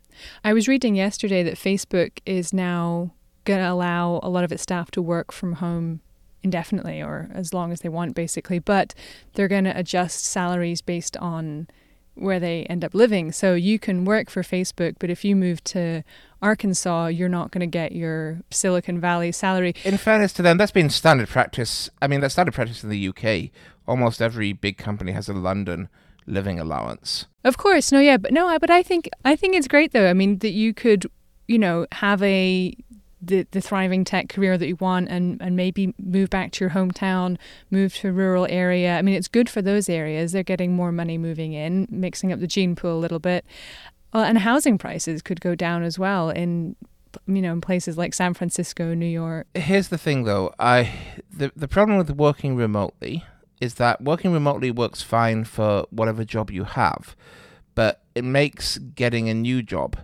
I 0.43 0.53
was 0.53 0.67
reading 0.67 0.95
yesterday 0.95 1.41
that 1.43 1.55
Facebook 1.55 2.19
is 2.25 2.53
now 2.53 3.13
going 3.45 3.59
to 3.61 3.71
allow 3.71 4.19
a 4.21 4.29
lot 4.29 4.43
of 4.43 4.51
its 4.51 4.63
staff 4.63 4.91
to 4.91 5.01
work 5.01 5.31
from 5.31 5.53
home 5.53 6.01
indefinitely 6.44 7.01
or 7.01 7.30
as 7.33 7.53
long 7.53 7.71
as 7.71 7.81
they 7.81 7.89
want, 7.89 8.15
basically. 8.15 8.59
But 8.59 8.94
they're 9.33 9.47
going 9.47 9.65
to 9.65 9.77
adjust 9.77 10.24
salaries 10.25 10.81
based 10.81 11.18
on 11.18 11.68
where 12.15 12.39
they 12.39 12.63
end 12.65 12.83
up 12.83 12.94
living. 12.94 13.31
So 13.31 13.53
you 13.53 13.80
can 13.80 14.03
work 14.03 14.30
for 14.30 14.41
Facebook, 14.44 14.95
but 15.00 15.09
if 15.09 15.24
you 15.24 15.36
move 15.36 15.63
to 15.65 16.03
Arkansas, 16.41 17.07
you're 17.07 17.30
not 17.30 17.51
going 17.51 17.62
to 17.62 17.68
get 17.68 17.91
your 17.94 18.39
Silicon 18.51 19.00
Valley 19.00 19.31
salary. 19.31 19.74
In 19.86 19.97
fairness 19.97 20.33
to 20.33 20.41
them, 20.41 20.57
that's 20.57 20.71
been 20.71 20.89
standard 20.89 21.30
practice. 21.30 21.89
I 22.01 22.07
mean, 22.07 22.19
that's 22.21 22.33
standard 22.33 22.53
practice 22.53 22.83
in 22.83 22.89
the 22.89 23.07
UK. 23.09 23.51
Almost 23.88 24.21
every 24.21 24.53
big 24.53 24.77
company 24.77 25.12
has 25.13 25.30
a 25.30 25.33
London 25.33 25.89
living 26.25 26.59
allowance. 26.59 27.25
Of 27.44 27.57
course, 27.57 27.92
no, 27.92 28.00
yeah, 28.00 28.18
but 28.18 28.31
no, 28.31 28.47
I- 28.47 28.57
but 28.59 28.69
I 28.69 28.83
think 28.83 29.09
I 29.25 29.35
think 29.35 29.56
it's 29.56 29.68
great 29.68 29.94
though. 29.94 30.07
I 30.09 30.13
mean 30.13 30.39
that 30.39 30.51
you 30.51 30.74
could, 30.74 31.07
you 31.47 31.57
know, 31.57 31.88
have 31.94 32.21
a 32.21 32.75
the 33.21 33.48
the 33.51 33.62
thriving 33.62 34.04
tech 34.04 34.30
career 34.30 34.57
that 34.57 34.68
you 34.68 34.77
want, 34.77 35.10
and 35.10 35.42
and 35.42 35.56
maybe 35.56 35.94
move 36.00 36.30
back 36.30 36.51
to 36.54 36.63
your 36.63 36.71
hometown, 36.71 37.38
move 37.69 37.94
to 37.95 38.10
a 38.10 38.12
rural 38.12 38.48
area. 38.50 38.98
I 38.98 39.01
mean, 39.01 39.16
it's 39.16 39.27
good 39.27 39.50
for 39.50 39.62
those 39.62 39.89
areas. 39.89 40.31
They're 40.31 40.44
getting 40.44 40.75
more 40.75 40.92
money 40.92 41.18
moving 41.18 41.54
in, 41.54 41.88
mixing 41.89 42.31
up 42.31 42.39
the 42.39 42.48
gene 42.48 42.75
pool 42.75 42.98
a 42.98 43.00
little 43.00 43.19
bit, 43.19 43.45
well, 44.13 44.24
and 44.24 44.38
housing 44.39 44.77
prices 44.77 45.21
could 45.21 45.42
go 45.42 45.56
down 45.56 45.83
as 45.83 45.99
well 45.99 46.30
in, 46.30 46.76
you 47.28 47.42
know, 47.42 47.54
in 47.54 47.61
places 47.61 47.97
like 47.97 48.14
San 48.14 48.33
Francisco, 48.33 48.94
New 48.94 49.06
York. 49.06 49.47
Here's 49.54 49.90
the 49.90 49.97
thing, 49.97 50.23
though. 50.23 50.54
I 50.57 50.92
the 51.31 51.52
the 51.56 51.68
problem 51.68 51.97
with 51.97 52.11
working 52.11 52.56
remotely 52.56 53.26
is 53.61 53.76
that 53.76 54.02
working 54.02 54.31
remotely 54.31 54.71
works 54.71 55.02
fine 55.02 55.44
for 55.44 55.85
whatever 55.90 56.23
job 56.23 56.49
you 56.49 56.64
have, 56.64 57.16
but 57.76 58.02
it 58.16 58.23
makes 58.23 58.78
getting 58.78 59.30
a 59.30 59.33
new 59.33 59.61
job 59.61 59.97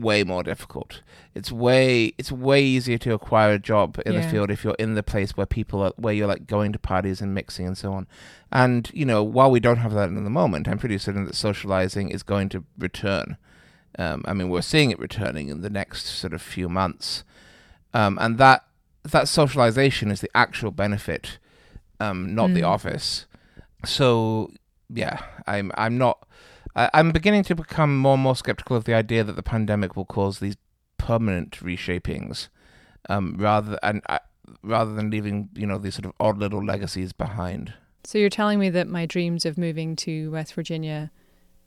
way 0.00 0.24
more 0.24 0.42
difficult. 0.42 1.02
It's 1.34 1.50
way 1.52 2.12
it's 2.18 2.32
way 2.32 2.62
easier 2.62 2.98
to 2.98 3.12
acquire 3.14 3.52
a 3.54 3.58
job 3.58 4.00
in 4.06 4.14
the 4.14 4.22
field 4.22 4.50
if 4.50 4.64
you're 4.64 4.76
in 4.78 4.94
the 4.94 5.02
place 5.02 5.36
where 5.36 5.46
people 5.46 5.82
are 5.82 5.92
where 5.96 6.14
you're 6.14 6.26
like 6.26 6.46
going 6.46 6.72
to 6.72 6.78
parties 6.78 7.20
and 7.20 7.34
mixing 7.34 7.66
and 7.66 7.76
so 7.76 7.92
on. 7.92 8.06
And 8.50 8.90
you 8.94 9.04
know, 9.04 9.22
while 9.22 9.50
we 9.50 9.60
don't 9.60 9.78
have 9.78 9.92
that 9.94 10.08
in 10.08 10.24
the 10.24 10.30
moment, 10.30 10.68
I'm 10.68 10.78
pretty 10.78 10.98
certain 10.98 11.24
that 11.26 11.34
socializing 11.34 12.10
is 12.10 12.22
going 12.22 12.48
to 12.50 12.64
return. 12.78 13.36
Um, 13.98 14.22
I 14.26 14.32
mean, 14.34 14.48
we're 14.50 14.62
seeing 14.62 14.90
it 14.90 14.98
returning 14.98 15.48
in 15.48 15.62
the 15.62 15.70
next 15.70 16.06
sort 16.06 16.32
of 16.34 16.42
few 16.42 16.68
months, 16.68 17.24
um, 17.94 18.18
and 18.20 18.38
that 18.38 18.64
that 19.04 19.28
socialization 19.28 20.10
is 20.10 20.20
the 20.20 20.30
actual 20.34 20.70
benefit, 20.70 21.38
um, 22.00 22.34
not 22.34 22.52
the 22.54 22.60
Mm. 22.62 22.68
office. 22.68 23.26
So 23.84 24.50
yeah, 24.88 25.20
I'm 25.46 25.70
I'm 25.76 25.96
not. 25.98 26.26
I, 26.76 26.90
I'm 26.94 27.10
beginning 27.10 27.42
to 27.44 27.54
become 27.56 27.98
more 27.98 28.14
and 28.14 28.22
more 28.22 28.36
skeptical 28.36 28.76
of 28.76 28.84
the 28.84 28.94
idea 28.94 29.24
that 29.24 29.34
the 29.34 29.42
pandemic 29.42 29.96
will 29.96 30.04
cause 30.04 30.38
these 30.38 30.56
permanent 30.98 31.52
reshapings, 31.60 32.48
um, 33.08 33.36
rather 33.38 33.78
and 33.82 34.02
uh, 34.08 34.18
rather 34.62 34.92
than 34.94 35.10
leaving 35.10 35.48
you 35.54 35.66
know 35.66 35.78
these 35.78 35.94
sort 35.94 36.04
of 36.04 36.12
odd 36.20 36.38
little 36.38 36.64
legacies 36.64 37.12
behind. 37.12 37.74
So 38.04 38.18
you're 38.18 38.30
telling 38.30 38.60
me 38.60 38.70
that 38.70 38.86
my 38.86 39.06
dreams 39.06 39.44
of 39.44 39.58
moving 39.58 39.96
to 39.96 40.30
West 40.30 40.54
Virginia 40.54 41.10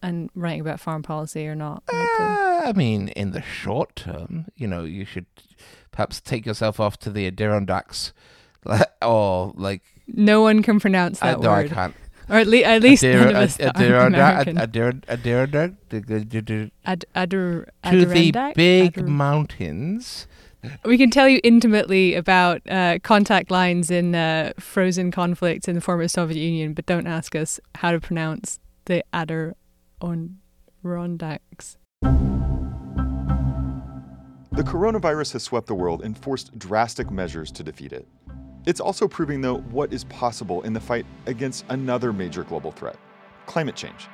and 0.01 0.29
writing 0.35 0.61
about 0.61 0.79
foreign 0.79 1.03
policy 1.03 1.45
are 1.47 1.55
not? 1.55 1.83
Uh, 1.91 2.61
I 2.65 2.73
mean, 2.75 3.09
in 3.09 3.31
the 3.31 3.41
short 3.41 3.95
term, 3.95 4.45
you 4.55 4.67
know, 4.67 4.85
you 4.85 5.03
should 5.03 5.25
perhaps 5.91 6.21
take 6.21 6.45
yourself 6.45 6.79
off 6.79 6.97
to 6.99 7.09
the 7.09 7.27
Adirondacks, 7.27 8.13
or 9.01 9.53
like 9.55 9.81
No 10.07 10.41
one 10.41 10.63
can 10.63 10.79
pronounce 10.79 11.19
that 11.19 11.37
I, 11.37 11.41
no, 11.41 11.51
I 11.51 11.67
can't. 11.67 11.95
Or 12.29 12.37
at, 12.37 12.47
le- 12.47 12.63
at 12.63 12.81
least 12.83 13.03
none 13.03 13.29
of 13.29 13.35
us 13.35 13.57
that 13.57 13.75
aren't 13.77 14.15
American. 14.15 14.55
To 14.55 14.61
Ad- 14.61 14.71
Adir- 17.15 17.65
the 17.83 17.89
Adirondack? 17.89 18.55
big 18.55 18.93
Adir- 18.93 19.07
mountains. 19.07 20.27
we 20.85 20.97
can 20.97 21.09
tell 21.09 21.27
you 21.29 21.39
intimately 21.43 22.15
about 22.15 22.61
uh, 22.69 22.99
contact 23.01 23.49
lines 23.49 23.89
in 23.89 24.13
uh, 24.13 24.51
frozen 24.59 25.09
conflicts 25.11 25.67
in 25.67 25.75
the 25.75 25.81
former 25.81 26.07
Soviet 26.07 26.41
Union, 26.41 26.73
but 26.73 26.85
don't 26.85 27.07
ask 27.07 27.35
us 27.35 27.59
how 27.75 27.91
to 27.91 27.99
pronounce 27.99 28.59
the 28.85 29.03
Adirondacks. 29.13 29.55
The 34.51 34.63
coronavirus 34.65 35.33
has 35.33 35.43
swept 35.43 35.67
the 35.67 35.75
world 35.75 36.01
and 36.03 36.17
forced 36.17 36.57
drastic 36.59 37.09
measures 37.09 37.51
to 37.53 37.63
defeat 37.63 37.93
it. 37.93 38.05
It's 38.69 38.79
also 38.79 39.07
proving, 39.07 39.41
though, 39.41 39.61
what 39.71 39.91
is 39.91 40.03
possible 40.03 40.61
in 40.61 40.73
the 40.73 40.79
fight 40.79 41.03
against 41.25 41.65
another 41.69 42.13
major 42.13 42.43
global 42.43 42.71
threat 42.71 42.97
climate 43.47 43.75
change. 43.75 44.07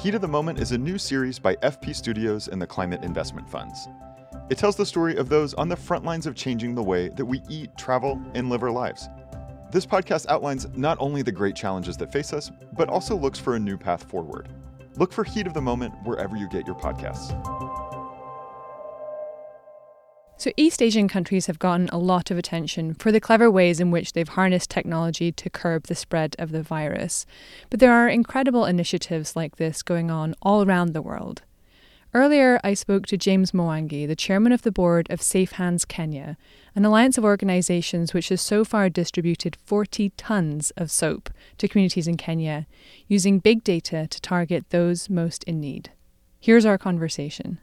Heat 0.00 0.14
of 0.14 0.22
the 0.22 0.28
Moment 0.28 0.58
is 0.58 0.72
a 0.72 0.78
new 0.78 0.96
series 0.96 1.38
by 1.38 1.54
FP 1.56 1.94
Studios 1.94 2.48
and 2.48 2.62
the 2.62 2.66
Climate 2.66 3.04
Investment 3.04 3.46
Funds. 3.50 3.88
It 4.48 4.56
tells 4.56 4.74
the 4.74 4.86
story 4.86 5.16
of 5.16 5.28
those 5.28 5.52
on 5.52 5.68
the 5.68 5.76
front 5.76 6.06
lines 6.06 6.26
of 6.26 6.34
changing 6.34 6.74
the 6.74 6.82
way 6.82 7.10
that 7.10 7.26
we 7.26 7.42
eat, 7.50 7.76
travel, 7.76 8.18
and 8.32 8.48
live 8.48 8.62
our 8.62 8.70
lives. 8.70 9.06
This 9.70 9.84
podcast 9.84 10.24
outlines 10.28 10.66
not 10.74 10.96
only 11.00 11.20
the 11.20 11.30
great 11.30 11.54
challenges 11.54 11.98
that 11.98 12.10
face 12.10 12.32
us, 12.32 12.50
but 12.72 12.88
also 12.88 13.14
looks 13.14 13.38
for 13.38 13.56
a 13.56 13.60
new 13.60 13.76
path 13.76 14.08
forward. 14.08 14.48
Look 14.96 15.12
for 15.12 15.24
Heat 15.24 15.46
of 15.46 15.52
the 15.52 15.60
Moment 15.60 15.92
wherever 16.04 16.38
you 16.38 16.48
get 16.48 16.66
your 16.66 16.76
podcasts. 16.76 17.83
So, 20.36 20.50
East 20.56 20.82
Asian 20.82 21.06
countries 21.06 21.46
have 21.46 21.60
gotten 21.60 21.88
a 21.90 21.98
lot 21.98 22.30
of 22.30 22.36
attention 22.36 22.94
for 22.94 23.12
the 23.12 23.20
clever 23.20 23.50
ways 23.50 23.78
in 23.78 23.92
which 23.92 24.12
they've 24.12 24.28
harnessed 24.28 24.68
technology 24.68 25.30
to 25.30 25.48
curb 25.48 25.84
the 25.86 25.94
spread 25.94 26.34
of 26.38 26.50
the 26.50 26.62
virus. 26.62 27.24
But 27.70 27.78
there 27.78 27.92
are 27.92 28.08
incredible 28.08 28.64
initiatives 28.64 29.36
like 29.36 29.56
this 29.56 29.82
going 29.82 30.10
on 30.10 30.34
all 30.42 30.66
around 30.66 30.92
the 30.92 31.02
world. 31.02 31.42
Earlier, 32.12 32.60
I 32.62 32.74
spoke 32.74 33.06
to 33.06 33.16
James 33.16 33.52
Mwangi, 33.52 34.06
the 34.06 34.14
chairman 34.14 34.52
of 34.52 34.62
the 34.62 34.70
board 34.70 35.08
of 35.10 35.22
Safe 35.22 35.52
Hands 35.52 35.84
Kenya, 35.84 36.36
an 36.76 36.84
alliance 36.84 37.16
of 37.16 37.24
organizations 37.24 38.12
which 38.12 38.28
has 38.28 38.40
so 38.40 38.64
far 38.64 38.88
distributed 38.88 39.56
40 39.64 40.10
tons 40.10 40.70
of 40.76 40.90
soap 40.90 41.30
to 41.58 41.68
communities 41.68 42.06
in 42.06 42.16
Kenya, 42.16 42.66
using 43.08 43.38
big 43.40 43.64
data 43.64 44.06
to 44.08 44.20
target 44.20 44.70
those 44.70 45.10
most 45.10 45.42
in 45.44 45.60
need. 45.60 45.90
Here's 46.38 46.66
our 46.66 46.78
conversation. 46.78 47.58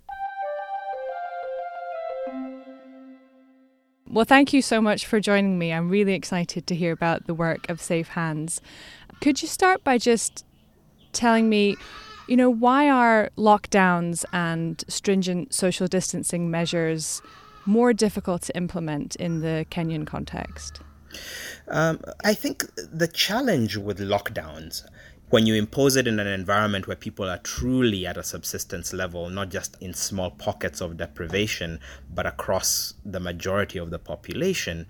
Well, 4.12 4.26
thank 4.26 4.52
you 4.52 4.62
so 4.62 4.82
much 4.82 5.06
for 5.06 5.22
joining 5.22 5.58
me. 5.58 5.72
I'm 5.72 5.88
really 5.88 6.14
excited 6.14 6.68
to 6.68 6.76
hear 6.76 6.92
about 6.92 7.28
the 7.28 7.34
work 7.34 7.70
of 7.70 7.82
Safe 7.82 8.10
Hands. 8.10 8.60
Could 9.22 9.42
you 9.42 9.48
start 9.48 9.86
by 9.86 9.98
just 9.98 10.46
telling 11.14 11.48
me, 11.48 11.78
you 12.28 12.36
know, 12.36 12.50
why 12.50 12.90
are 12.90 13.30
lockdowns 13.38 14.26
and 14.34 14.84
stringent 14.90 15.54
social 15.54 15.88
distancing 15.88 16.52
measures 16.52 17.22
more 17.66 17.94
difficult 17.94 18.42
to 18.42 18.58
implement 18.58 19.16
in 19.16 19.40
the 19.40 19.66
Kenyan 19.72 20.06
context? 20.06 20.82
Um, 21.70 22.02
I 22.26 22.34
think 22.34 22.66
the 22.76 23.08
challenge 23.08 23.78
with 23.78 24.00
lockdowns, 24.00 24.84
when 25.32 25.46
you 25.46 25.56
impose 25.56 25.96
it 25.96 26.08
in 26.08 26.20
an 26.20 26.28
environment 26.28 26.88
where 26.88 26.96
people 26.98 27.28
are 27.30 27.38
truly 27.38 28.06
at 28.06 28.18
a 28.18 28.24
subsistence 28.24 28.92
level, 28.92 29.30
not 29.30 29.50
just 29.50 29.78
in 29.80 29.94
small 29.94 30.30
pockets 30.30 30.82
of 30.82 30.98
deprivation, 30.98 31.80
but 32.14 32.26
across 32.26 32.96
the 33.06 33.20
majority 33.20 33.80
of 33.80 33.92
the 33.92 33.98
population, 33.98 34.86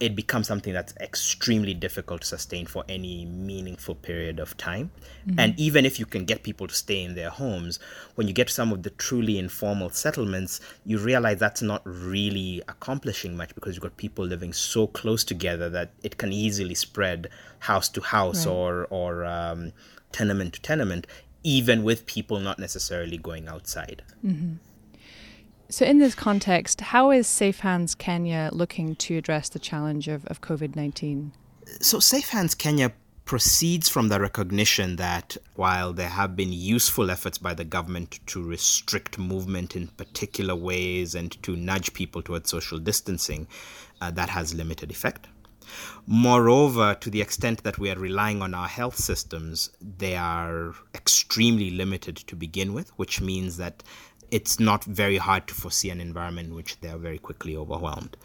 it 0.00 0.14
becomes 0.14 0.46
something 0.46 0.72
that's 0.72 0.94
extremely 1.00 1.74
difficult 1.74 2.20
to 2.22 2.26
sustain 2.26 2.66
for 2.66 2.84
any 2.88 3.24
meaningful 3.24 3.94
period 3.94 4.38
of 4.38 4.56
time. 4.56 4.90
And 5.38 5.58
even 5.58 5.84
if 5.84 5.98
you 5.98 6.06
can 6.06 6.24
get 6.24 6.42
people 6.44 6.68
to 6.68 6.74
stay 6.74 7.02
in 7.02 7.14
their 7.16 7.30
homes, 7.30 7.80
when 8.14 8.28
you 8.28 8.32
get 8.32 8.46
to 8.48 8.52
some 8.54 8.72
of 8.72 8.82
the 8.84 8.90
truly 8.90 9.38
informal 9.38 9.90
settlements, 9.90 10.60
you 10.84 10.98
realize 10.98 11.38
that's 11.38 11.62
not 11.62 11.82
really 11.84 12.62
accomplishing 12.68 13.36
much 13.36 13.54
because 13.54 13.74
you've 13.74 13.82
got 13.82 13.96
people 13.96 14.24
living 14.24 14.52
so 14.52 14.86
close 14.86 15.24
together 15.24 15.68
that 15.70 15.90
it 16.02 16.16
can 16.16 16.32
easily 16.32 16.74
spread 16.74 17.28
house 17.60 17.88
to 17.88 18.00
house 18.00 18.46
Right. 18.46 18.52
or 18.52 18.86
or 18.90 19.24
um, 19.24 19.72
tenement 20.12 20.54
to 20.54 20.60
tenement, 20.60 21.06
even 21.42 21.82
with 21.82 22.06
people 22.06 22.38
not 22.38 22.58
necessarily 22.58 23.18
going 23.18 23.48
outside. 23.48 24.02
So, 25.68 25.84
in 25.84 25.98
this 25.98 26.14
context, 26.14 26.80
how 26.80 27.10
is 27.10 27.26
Safe 27.26 27.60
Hands 27.60 27.92
Kenya 27.96 28.50
looking 28.52 28.94
to 28.96 29.16
address 29.16 29.48
the 29.48 29.58
challenge 29.58 30.06
of, 30.06 30.24
of 30.26 30.40
COVID 30.40 30.76
19? 30.76 31.32
So, 31.80 31.98
Safe 31.98 32.28
Hands 32.28 32.54
Kenya 32.54 32.92
proceeds 33.24 33.88
from 33.88 34.08
the 34.08 34.20
recognition 34.20 34.94
that 34.96 35.36
while 35.56 35.92
there 35.92 36.08
have 36.08 36.36
been 36.36 36.52
useful 36.52 37.10
efforts 37.10 37.38
by 37.38 37.52
the 37.52 37.64
government 37.64 38.20
to 38.26 38.40
restrict 38.40 39.18
movement 39.18 39.74
in 39.74 39.88
particular 39.88 40.54
ways 40.54 41.16
and 41.16 41.42
to 41.42 41.56
nudge 41.56 41.92
people 41.92 42.22
towards 42.22 42.48
social 42.48 42.78
distancing, 42.78 43.48
uh, 44.00 44.12
that 44.12 44.28
has 44.28 44.54
limited 44.54 44.92
effect. 44.92 45.26
Moreover, 46.06 46.94
to 46.94 47.10
the 47.10 47.20
extent 47.20 47.64
that 47.64 47.78
we 47.78 47.90
are 47.90 47.98
relying 47.98 48.40
on 48.40 48.54
our 48.54 48.68
health 48.68 48.96
systems, 48.96 49.70
they 49.80 50.16
are 50.16 50.74
extremely 50.94 51.70
limited 51.70 52.16
to 52.16 52.36
begin 52.36 52.72
with, 52.72 52.90
which 52.90 53.20
means 53.20 53.56
that 53.56 53.82
it's 54.30 54.58
not 54.58 54.84
very 54.84 55.16
hard 55.16 55.46
to 55.48 55.54
foresee 55.54 55.90
an 55.90 56.00
environment 56.00 56.48
in 56.48 56.54
which 56.54 56.80
they 56.80 56.88
are 56.88 56.98
very 56.98 57.18
quickly 57.18 57.56
overwhelmed. 57.56 58.16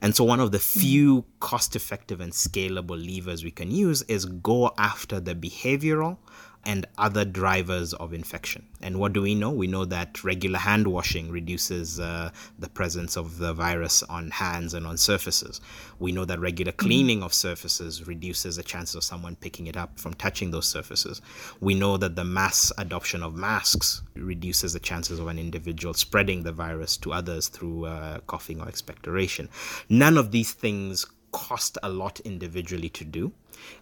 And 0.00 0.16
so, 0.16 0.24
one 0.24 0.40
of 0.40 0.52
the 0.52 0.58
hmm. 0.58 0.80
few 0.80 1.24
cost 1.40 1.76
effective 1.76 2.20
and 2.20 2.32
scalable 2.32 2.98
levers 2.98 3.44
we 3.44 3.50
can 3.50 3.70
use 3.70 4.02
is 4.02 4.24
go 4.24 4.72
after 4.78 5.20
the 5.20 5.34
behavioral 5.34 6.18
and 6.64 6.86
other 6.98 7.24
drivers 7.24 7.94
of 7.94 8.12
infection. 8.12 8.66
And 8.82 8.98
what 8.98 9.12
do 9.12 9.22
we 9.22 9.34
know? 9.34 9.50
We 9.50 9.66
know 9.66 9.84
that 9.86 10.22
regular 10.22 10.58
hand 10.58 10.86
washing 10.86 11.30
reduces 11.30 11.98
uh, 11.98 12.30
the 12.58 12.68
presence 12.68 13.16
of 13.16 13.38
the 13.38 13.54
virus 13.54 14.02
on 14.04 14.30
hands 14.30 14.74
and 14.74 14.86
on 14.86 14.98
surfaces. 14.98 15.60
We 15.98 16.12
know 16.12 16.24
that 16.26 16.38
regular 16.38 16.72
cleaning 16.72 17.22
of 17.22 17.32
surfaces 17.32 18.06
reduces 18.06 18.56
the 18.56 18.62
chances 18.62 18.94
of 18.94 19.04
someone 19.04 19.36
picking 19.36 19.68
it 19.68 19.76
up 19.76 19.98
from 19.98 20.14
touching 20.14 20.50
those 20.50 20.66
surfaces. 20.66 21.22
We 21.60 21.74
know 21.74 21.96
that 21.96 22.16
the 22.16 22.24
mass 22.24 22.72
adoption 22.76 23.22
of 23.22 23.34
masks 23.34 24.02
reduces 24.14 24.74
the 24.74 24.80
chances 24.80 25.18
of 25.18 25.28
an 25.28 25.38
individual 25.38 25.94
spreading 25.94 26.42
the 26.42 26.52
virus 26.52 26.96
to 26.98 27.12
others 27.12 27.48
through 27.48 27.86
uh, 27.86 28.20
coughing 28.26 28.60
or 28.60 28.68
expectoration. 28.68 29.48
None 29.88 30.18
of 30.18 30.30
these 30.30 30.52
things 30.52 31.06
cost 31.32 31.78
a 31.82 31.88
lot 31.88 32.20
individually 32.20 32.88
to 32.90 33.04
do. 33.04 33.32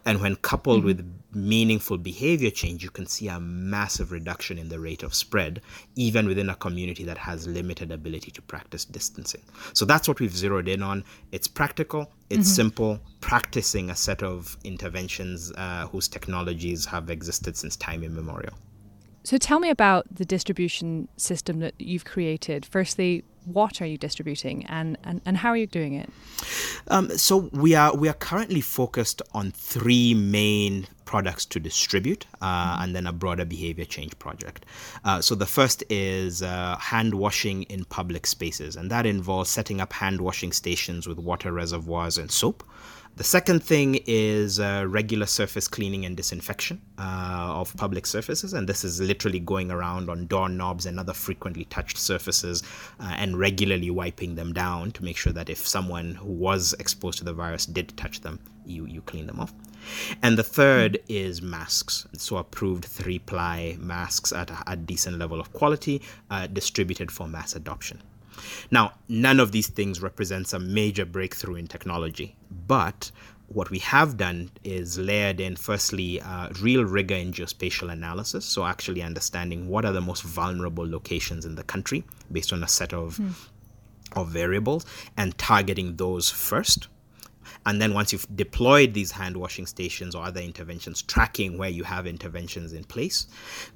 And 0.04 0.20
when 0.20 0.36
coupled 0.36 0.84
with 0.84 1.08
meaningful 1.32 1.98
behavior 1.98 2.50
change, 2.50 2.82
you 2.82 2.90
can 2.90 3.06
see 3.06 3.28
a 3.28 3.38
massive 3.38 4.10
reduction 4.10 4.58
in 4.58 4.68
the 4.68 4.80
rate 4.80 5.02
of 5.02 5.14
spread, 5.14 5.62
even 5.94 6.26
within 6.26 6.50
a 6.50 6.56
community 6.56 7.04
that 7.04 7.18
has 7.18 7.46
limited 7.46 7.92
ability 7.92 8.30
to 8.32 8.42
practice 8.42 8.84
distancing. 8.84 9.42
So 9.74 9.84
that's 9.84 10.08
what 10.08 10.20
we've 10.20 10.36
zeroed 10.36 10.68
in 10.68 10.82
on. 10.82 11.04
It's 11.30 11.46
practical, 11.46 12.10
it's 12.28 12.48
simple, 12.48 12.98
practicing 13.20 13.90
a 13.90 13.96
set 13.96 14.22
of 14.22 14.56
interventions 14.64 15.52
uh, 15.56 15.86
whose 15.86 16.08
technologies 16.08 16.84
have 16.86 17.10
existed 17.10 17.56
since 17.56 17.76
time 17.76 18.02
immemorial. 18.02 18.54
So, 19.24 19.36
tell 19.36 19.60
me 19.60 19.68
about 19.68 20.06
the 20.10 20.24
distribution 20.24 21.06
system 21.18 21.60
that 21.60 21.74
you've 21.78 22.06
created. 22.06 22.64
Firstly, 22.64 23.24
what 23.52 23.80
are 23.82 23.86
you 23.86 23.98
distributing 23.98 24.64
and, 24.66 24.98
and, 25.04 25.20
and 25.24 25.38
how 25.38 25.50
are 25.50 25.56
you 25.56 25.66
doing 25.66 25.94
it? 25.94 26.10
Um, 26.88 27.10
so 27.16 27.50
we 27.52 27.74
are 27.74 27.94
we 27.94 28.08
are 28.08 28.14
currently 28.14 28.60
focused 28.60 29.22
on 29.32 29.50
three 29.50 30.14
main 30.14 30.86
products 31.08 31.46
to 31.46 31.58
distribute, 31.58 32.26
uh, 32.42 32.76
and 32.80 32.94
then 32.94 33.06
a 33.06 33.12
broader 33.12 33.46
behavior 33.46 33.86
change 33.86 34.14
project. 34.18 34.66
Uh, 35.06 35.22
so 35.22 35.34
the 35.34 35.46
first 35.46 35.82
is 35.88 36.42
uh, 36.42 36.76
hand 36.76 37.14
washing 37.14 37.62
in 37.74 37.86
public 37.86 38.26
spaces, 38.26 38.76
and 38.76 38.90
that 38.90 39.06
involves 39.06 39.48
setting 39.48 39.80
up 39.80 39.94
hand 39.94 40.20
washing 40.20 40.52
stations 40.52 41.08
with 41.08 41.18
water 41.18 41.50
reservoirs 41.50 42.18
and 42.18 42.30
soap. 42.30 42.62
The 43.16 43.24
second 43.24 43.64
thing 43.64 43.98
is 44.06 44.60
uh, 44.60 44.84
regular 44.86 45.26
surface 45.26 45.66
cleaning 45.66 46.04
and 46.04 46.14
disinfection 46.14 46.80
uh, 46.98 47.60
of 47.60 47.74
public 47.76 48.06
surfaces, 48.06 48.52
and 48.52 48.68
this 48.68 48.84
is 48.84 49.00
literally 49.00 49.40
going 49.40 49.70
around 49.70 50.10
on 50.10 50.26
doorknobs 50.26 50.84
and 50.84 51.00
other 51.00 51.14
frequently 51.14 51.64
touched 51.64 51.96
surfaces 51.96 52.62
uh, 53.00 53.14
and 53.16 53.38
regularly 53.38 53.90
wiping 53.90 54.34
them 54.34 54.52
down 54.52 54.92
to 54.92 55.02
make 55.02 55.16
sure 55.16 55.32
that 55.32 55.48
if 55.48 55.66
someone 55.66 56.16
who 56.16 56.32
was 56.32 56.74
exposed 56.78 57.16
to 57.18 57.24
the 57.24 57.32
virus 57.32 57.64
did 57.64 57.96
touch 57.96 58.20
them, 58.20 58.38
you, 58.66 58.84
you 58.84 59.00
clean 59.00 59.26
them 59.26 59.40
off. 59.40 59.54
And 60.22 60.38
the 60.38 60.42
third 60.42 60.98
is 61.08 61.42
masks. 61.42 62.06
So, 62.16 62.36
approved 62.36 62.84
three 62.84 63.18
ply 63.18 63.76
masks 63.78 64.32
at 64.32 64.50
a, 64.50 64.62
a 64.66 64.76
decent 64.76 65.18
level 65.18 65.40
of 65.40 65.52
quality, 65.52 66.02
uh, 66.30 66.46
distributed 66.46 67.10
for 67.10 67.28
mass 67.28 67.54
adoption. 67.54 68.02
Now, 68.70 68.92
none 69.08 69.40
of 69.40 69.52
these 69.52 69.68
things 69.68 70.00
represents 70.00 70.52
a 70.52 70.58
major 70.58 71.04
breakthrough 71.04 71.56
in 71.56 71.66
technology, 71.66 72.36
but 72.66 73.10
what 73.48 73.70
we 73.70 73.78
have 73.78 74.16
done 74.18 74.50
is 74.62 74.98
layered 74.98 75.40
in, 75.40 75.56
firstly, 75.56 76.20
uh, 76.20 76.50
real 76.60 76.84
rigor 76.84 77.14
in 77.14 77.32
geospatial 77.32 77.90
analysis. 77.90 78.44
So, 78.44 78.64
actually 78.64 79.02
understanding 79.02 79.68
what 79.68 79.84
are 79.84 79.92
the 79.92 80.02
most 80.02 80.22
vulnerable 80.22 80.88
locations 80.88 81.44
in 81.44 81.54
the 81.54 81.64
country 81.64 82.04
based 82.30 82.52
on 82.52 82.62
a 82.62 82.68
set 82.68 82.92
of, 82.92 83.18
of 84.12 84.28
variables 84.28 84.84
and 85.16 85.36
targeting 85.38 85.96
those 85.96 86.30
first. 86.30 86.88
And 87.68 87.82
then 87.82 87.92
once 87.92 88.14
you've 88.14 88.26
deployed 88.34 88.94
these 88.94 89.10
hand 89.10 89.36
washing 89.36 89.66
stations 89.66 90.14
or 90.14 90.24
other 90.24 90.40
interventions, 90.40 91.02
tracking 91.02 91.58
where 91.58 91.68
you 91.68 91.84
have 91.84 92.06
interventions 92.06 92.72
in 92.72 92.82
place. 92.82 93.26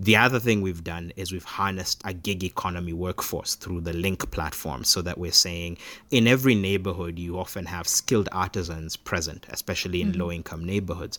The 0.01 0.17
other 0.17 0.41
thing 0.41 0.63
we've 0.63 0.83
done 0.83 1.13
is 1.17 1.31
we've 1.31 1.45
harnessed 1.45 2.01
a 2.07 2.15
gig 2.15 2.43
economy 2.43 2.95
workforce 2.95 3.55
through 3.55 3.83
the 3.83 3.93
Lynk 3.93 4.31
platform 4.31 4.85
so 4.85 5.03
that 5.03 5.19
we're 5.19 5.31
saying 5.31 5.77
in 6.11 6.27
every 6.27 6.55
neighborhood, 6.55 7.19
you 7.19 7.39
often 7.39 7.67
have 7.67 7.87
skilled 7.87 8.31
artisans 8.33 8.97
present, 8.97 9.45
especially 9.51 10.01
in 10.01 10.13
mm-hmm. 10.13 10.23
low 10.23 10.33
income 10.33 10.65
neighborhoods, 10.65 11.19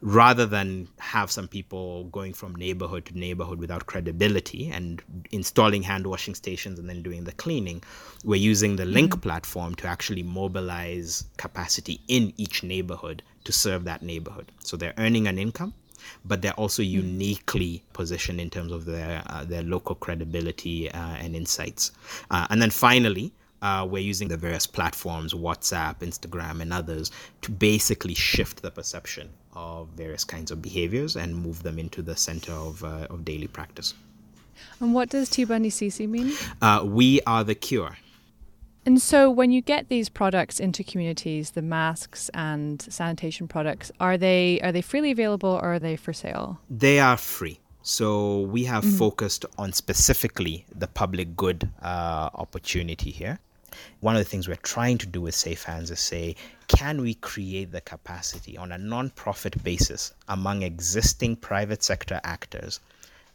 rather 0.00 0.46
than 0.46 0.88
have 1.00 1.30
some 1.30 1.46
people 1.46 2.04
going 2.04 2.32
from 2.32 2.54
neighborhood 2.54 3.04
to 3.04 3.18
neighborhood 3.18 3.58
without 3.58 3.84
credibility 3.84 4.70
and 4.70 5.02
installing 5.30 5.82
hand 5.82 6.06
washing 6.06 6.34
stations 6.34 6.78
and 6.78 6.88
then 6.88 7.02
doing 7.02 7.24
the 7.24 7.32
cleaning. 7.32 7.82
We're 8.24 8.36
using 8.36 8.76
the 8.76 8.86
Lynk 8.86 9.10
mm-hmm. 9.10 9.20
platform 9.20 9.74
to 9.74 9.86
actually 9.86 10.22
mobilize 10.22 11.26
capacity 11.36 12.00
in 12.14 12.32
each 12.36 12.62
neighborhood 12.62 13.22
to 13.42 13.52
serve 13.52 13.84
that 13.84 14.00
neighborhood. 14.02 14.52
So 14.60 14.76
they're 14.76 14.94
earning 14.98 15.26
an 15.26 15.36
income, 15.36 15.74
but 16.24 16.42
they're 16.42 16.60
also 16.64 16.82
hmm. 16.82 16.90
uniquely 17.02 17.82
positioned 17.92 18.40
in 18.40 18.50
terms 18.50 18.70
of 18.70 18.84
their 18.84 19.22
uh, 19.26 19.44
their 19.44 19.62
local 19.62 19.96
credibility 19.96 20.90
uh, 20.90 21.16
and 21.22 21.34
insights. 21.34 21.90
Uh, 22.30 22.46
and 22.50 22.62
then 22.62 22.70
finally. 22.70 23.32
Uh, 23.62 23.82
we're 23.82 24.02
using 24.02 24.28
the 24.28 24.36
various 24.36 24.66
platforms, 24.66 25.32
WhatsApp, 25.32 26.00
Instagram, 26.00 26.60
and 26.60 26.70
others, 26.70 27.10
to 27.40 27.50
basically 27.50 28.12
shift 28.12 28.60
the 28.60 28.70
perception 28.70 29.30
of 29.54 29.88
various 29.96 30.22
kinds 30.22 30.50
of 30.50 30.60
behaviors 30.60 31.16
and 31.16 31.34
move 31.34 31.62
them 31.62 31.78
into 31.78 32.02
the 32.02 32.14
center 32.14 32.52
of, 32.52 32.84
uh, 32.84 33.06
of 33.08 33.24
daily 33.24 33.46
practice. 33.46 33.94
And 34.80 34.92
what 34.92 35.08
does 35.08 35.30
TBundyCC 35.30 36.06
mean? 36.06 36.34
Uh, 36.60 36.82
we 36.84 37.22
are 37.26 37.42
the 37.42 37.54
cure. 37.54 37.96
And 38.86 39.00
so, 39.00 39.30
when 39.30 39.50
you 39.50 39.62
get 39.62 39.88
these 39.88 40.08
products 40.08 40.60
into 40.60 40.84
communities, 40.84 41.52
the 41.52 41.62
masks 41.62 42.30
and 42.34 42.82
sanitation 42.82 43.48
products, 43.48 43.90
are 43.98 44.18
they 44.18 44.60
are 44.60 44.72
they 44.72 44.82
freely 44.82 45.10
available 45.10 45.50
or 45.50 45.74
are 45.74 45.78
they 45.78 45.96
for 45.96 46.12
sale? 46.12 46.60
They 46.68 47.00
are 47.00 47.16
free. 47.16 47.60
So 47.86 48.40
we 48.40 48.64
have 48.64 48.82
mm-hmm. 48.82 48.96
focused 48.96 49.44
on 49.58 49.74
specifically 49.74 50.64
the 50.74 50.86
public 50.86 51.36
good 51.36 51.68
uh, 51.82 52.30
opportunity 52.32 53.10
here. 53.10 53.38
One 54.00 54.16
of 54.16 54.20
the 54.20 54.30
things 54.30 54.48
we're 54.48 54.56
trying 54.56 54.96
to 54.98 55.06
do 55.06 55.20
with 55.20 55.34
Safe 55.34 55.64
Hands 55.64 55.90
is 55.90 56.00
say, 56.00 56.34
can 56.66 57.02
we 57.02 57.12
create 57.12 57.72
the 57.72 57.82
capacity 57.82 58.56
on 58.56 58.72
a 58.72 58.78
non-profit 58.78 59.62
basis 59.62 60.14
among 60.28 60.62
existing 60.62 61.36
private 61.36 61.82
sector 61.82 62.22
actors 62.24 62.80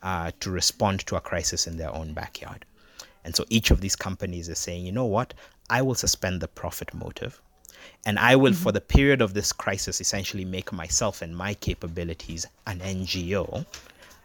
uh, 0.01 0.32
to 0.39 0.50
respond 0.50 1.06
to 1.06 1.15
a 1.15 1.22
crisis 1.22 1.68
in 1.68 1.77
their 1.77 1.94
own 1.94 2.13
backyard? 2.13 2.65
And 3.29 3.36
so 3.36 3.45
each 3.48 3.69
of 3.69 3.79
these 3.79 3.95
companies 3.95 4.50
is 4.50 4.57
saying, 4.57 4.88
you 4.88 4.91
know 4.91 5.05
what? 5.05 5.36
I 5.69 5.83
will 5.83 5.93
suspend 5.93 6.41
the 6.41 6.48
profit 6.48 6.95
motive. 6.95 7.39
And 8.03 8.17
I 8.17 8.36
will, 8.36 8.53
mm-hmm. 8.53 8.63
for 8.63 8.71
the 8.71 8.81
period 8.81 9.21
of 9.21 9.36
this 9.36 9.53
crisis, 9.53 10.01
essentially 10.01 10.45
make 10.45 10.74
myself 10.74 11.21
and 11.21 11.38
my 11.38 11.53
capabilities 11.53 12.48
an 12.65 12.79
NGO 12.79 13.67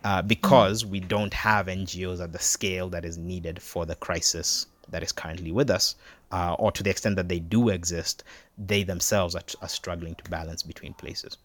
uh, 0.04 0.23
because 0.23 0.84
mm-hmm. 0.84 0.92
we 0.92 1.00
don't 1.00 1.34
have 1.34 1.66
NGOs 1.66 2.25
at 2.25 2.32
the 2.32 2.38
scale 2.38 2.88
that 2.88 3.04
is 3.04 3.18
needed 3.18 3.61
for 3.61 3.84
the 3.84 3.94
crisis 3.94 4.68
that 4.88 5.02
is 5.02 5.12
currently 5.12 5.52
with 5.52 5.68
us, 5.68 5.96
uh, 6.32 6.54
or 6.58 6.73
to 6.73 6.82
the 6.82 6.88
extent 6.88 7.16
that 7.16 7.28
they 7.28 7.40
do 7.40 7.68
exist, 7.68 8.25
they 8.56 8.84
themselves 8.84 9.34
are, 9.34 9.44
are 9.61 9.68
struggling 9.68 10.14
to 10.14 10.30
balance 10.30 10.62
between 10.62 10.94
places. 10.94 11.37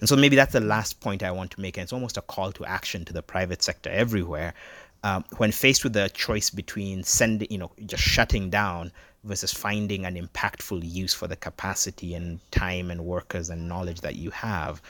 And 0.00 0.08
so 0.08 0.16
maybe 0.16 0.36
that's 0.36 0.54
the 0.54 0.60
last 0.60 1.00
point 1.00 1.22
I 1.22 1.30
want 1.30 1.50
to 1.50 1.60
make. 1.60 1.76
And 1.76 1.82
it's 1.82 1.92
almost 1.92 2.16
a 2.16 2.22
call 2.22 2.52
to 2.52 2.64
action 2.64 3.04
to 3.04 3.12
the 3.12 3.22
private 3.22 3.62
sector 3.62 3.90
everywhere 3.90 4.54
um, 5.02 5.24
when 5.36 5.52
faced 5.52 5.84
with 5.84 5.92
the 5.92 6.08
choice 6.10 6.50
between 6.50 7.02
sending, 7.02 7.50
you 7.50 7.58
know, 7.58 7.72
just 7.86 8.02
shutting 8.02 8.50
down 8.50 8.92
versus 9.24 9.52
finding 9.52 10.04
an 10.04 10.14
impactful 10.14 10.80
use 10.82 11.14
for 11.14 11.26
the 11.26 11.36
capacity 11.36 12.14
and 12.14 12.38
time 12.50 12.90
and 12.90 13.04
workers 13.04 13.50
and 13.50 13.68
knowledge 13.68 14.00
that 14.00 14.16
you 14.16 14.30
have, 14.30 14.82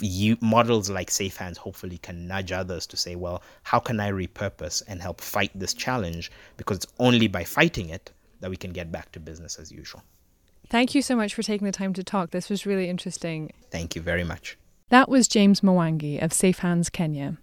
you 0.00 0.36
models 0.40 0.88
like 0.88 1.10
Safe 1.10 1.36
Hands 1.36 1.56
hopefully 1.56 1.98
can 1.98 2.26
nudge 2.26 2.52
others 2.52 2.86
to 2.88 2.96
say, 2.96 3.14
well, 3.14 3.42
how 3.62 3.78
can 3.78 4.00
I 4.00 4.10
repurpose 4.10 4.82
and 4.88 5.00
help 5.02 5.20
fight 5.20 5.50
this 5.54 5.74
challenge? 5.74 6.30
Because 6.56 6.78
it's 6.78 6.92
only 6.98 7.28
by 7.28 7.44
fighting 7.44 7.90
it 7.90 8.12
that 8.40 8.50
we 8.50 8.56
can 8.56 8.72
get 8.72 8.92
back 8.92 9.12
to 9.12 9.20
business 9.20 9.58
as 9.58 9.70
usual. 9.72 10.02
Thank 10.68 10.94
you 10.94 11.02
so 11.02 11.14
much 11.14 11.34
for 11.34 11.42
taking 11.42 11.66
the 11.66 11.72
time 11.72 11.92
to 11.94 12.02
talk. 12.02 12.30
This 12.30 12.50
was 12.50 12.66
really 12.66 12.88
interesting. 12.88 13.52
Thank 13.70 13.94
you 13.94 14.02
very 14.02 14.24
much. 14.24 14.58
That 14.88 15.08
was 15.08 15.28
James 15.28 15.60
Mwangi 15.60 16.22
of 16.22 16.32
Safe 16.32 16.58
Hands 16.58 16.88
Kenya. 16.90 17.38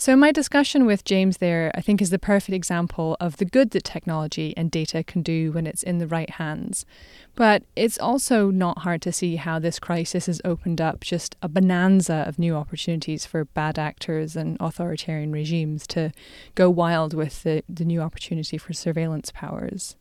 So, 0.00 0.14
my 0.14 0.30
discussion 0.30 0.86
with 0.86 1.02
James 1.02 1.38
there, 1.38 1.72
I 1.74 1.80
think, 1.80 2.00
is 2.00 2.10
the 2.10 2.20
perfect 2.20 2.54
example 2.54 3.16
of 3.18 3.38
the 3.38 3.44
good 3.44 3.72
that 3.72 3.82
technology 3.82 4.54
and 4.56 4.70
data 4.70 5.02
can 5.02 5.22
do 5.22 5.50
when 5.50 5.66
it's 5.66 5.82
in 5.82 5.98
the 5.98 6.06
right 6.06 6.30
hands. 6.30 6.86
But 7.34 7.64
it's 7.74 7.98
also 7.98 8.48
not 8.52 8.78
hard 8.78 9.02
to 9.02 9.12
see 9.12 9.34
how 9.34 9.58
this 9.58 9.80
crisis 9.80 10.26
has 10.26 10.40
opened 10.44 10.80
up 10.80 11.00
just 11.00 11.34
a 11.42 11.48
bonanza 11.48 12.24
of 12.28 12.38
new 12.38 12.54
opportunities 12.54 13.26
for 13.26 13.46
bad 13.46 13.76
actors 13.76 14.36
and 14.36 14.56
authoritarian 14.60 15.32
regimes 15.32 15.84
to 15.88 16.12
go 16.54 16.70
wild 16.70 17.12
with 17.12 17.42
the, 17.42 17.64
the 17.68 17.84
new 17.84 18.00
opportunity 18.00 18.56
for 18.56 18.72
surveillance 18.72 19.32
powers. 19.34 19.96